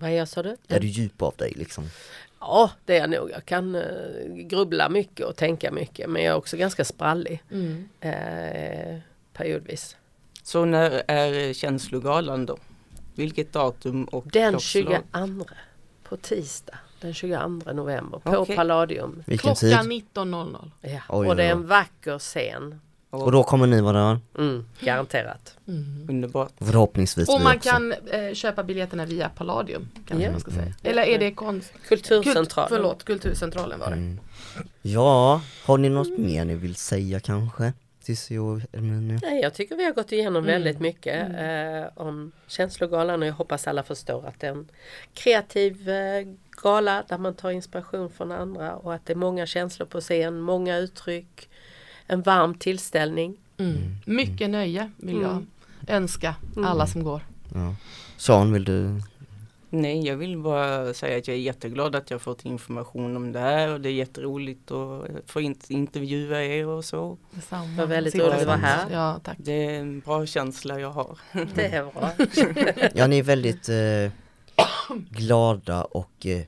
[0.00, 0.56] Vad jag sa du?
[0.68, 1.84] Är du djup av dig liksom?
[2.40, 3.30] Ja, det är jag nog.
[3.30, 7.88] Jag kan uh, grubbla mycket och tänka mycket men jag är också ganska sprallig mm.
[8.04, 9.00] uh,
[9.32, 9.96] periodvis.
[10.42, 12.58] Så när är känslogalan då?
[13.14, 14.94] Vilket datum och Den 22
[16.02, 18.56] på tisdag den 22 november på okay.
[18.56, 19.22] Palladium.
[19.26, 20.70] Vilken Klockan 19.00.
[20.80, 22.80] Ja, Oj, och det är en vacker scen.
[23.10, 24.20] Och då kommer ni vara där?
[24.38, 25.56] Mm, garanterat.
[25.68, 26.06] Mm.
[26.08, 26.52] Underbart.
[26.58, 29.88] Förhoppningsvis Och man kan eh, köpa biljetterna via Palladium.
[29.94, 30.32] Kanske yeah.
[30.32, 30.62] man ska säga.
[30.62, 30.74] Mm.
[30.82, 31.72] Eller är det konst...
[31.88, 32.46] Kulturcentralen.
[32.46, 33.96] Kult, förlåt, Kulturcentralen var det.
[33.96, 34.20] Mm.
[34.82, 37.72] Ja, har ni något mer ni vill säga kanske?
[39.22, 40.46] Nej, jag tycker vi har gått igenom mm.
[40.46, 41.82] väldigt mycket mm.
[41.82, 44.68] eh, om känslogalan och jag hoppas alla förstår att det är en
[45.14, 46.26] kreativ eh,
[46.62, 50.40] gala där man tar inspiration från andra och att det är många känslor på scen,
[50.40, 51.47] många uttryck,
[52.08, 53.36] en varm tillställning.
[53.56, 53.76] Mm.
[53.76, 53.96] mm.
[54.04, 55.46] Mycket nöje vill jag mm.
[55.86, 56.86] önska alla mm.
[56.86, 57.22] som går.
[57.54, 57.74] Ja.
[58.16, 59.00] Sean, vill du
[59.70, 63.38] Nej, jag vill bara säga att jag är jätteglad att jag fått information om det
[63.38, 67.18] här och det är jätteroligt att få intervjua er och så.
[67.30, 67.64] Detsamma.
[67.64, 68.86] Det var väldigt roligt att vara här.
[68.90, 69.36] Ja, tack.
[69.40, 71.18] Det är en bra känsla jag har.
[71.54, 72.12] Det är bra.
[72.94, 74.12] ja, ni är väldigt eh,
[75.10, 76.42] glada och eh,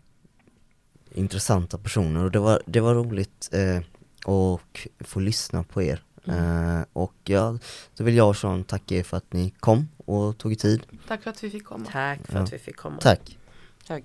[1.15, 3.85] intressanta personer och det var, det var roligt eh,
[4.25, 6.03] och få lyssna på er.
[6.25, 6.77] Mm.
[6.79, 7.59] Uh, och ja,
[7.95, 10.83] så vill jag och tacka er för att ni kom och tog tid.
[11.09, 11.87] Tack för att vi fick komma.
[11.93, 12.43] Tack för ja.
[12.43, 12.99] att vi fick komma.
[13.01, 13.39] Tack.
[13.87, 14.05] Tack.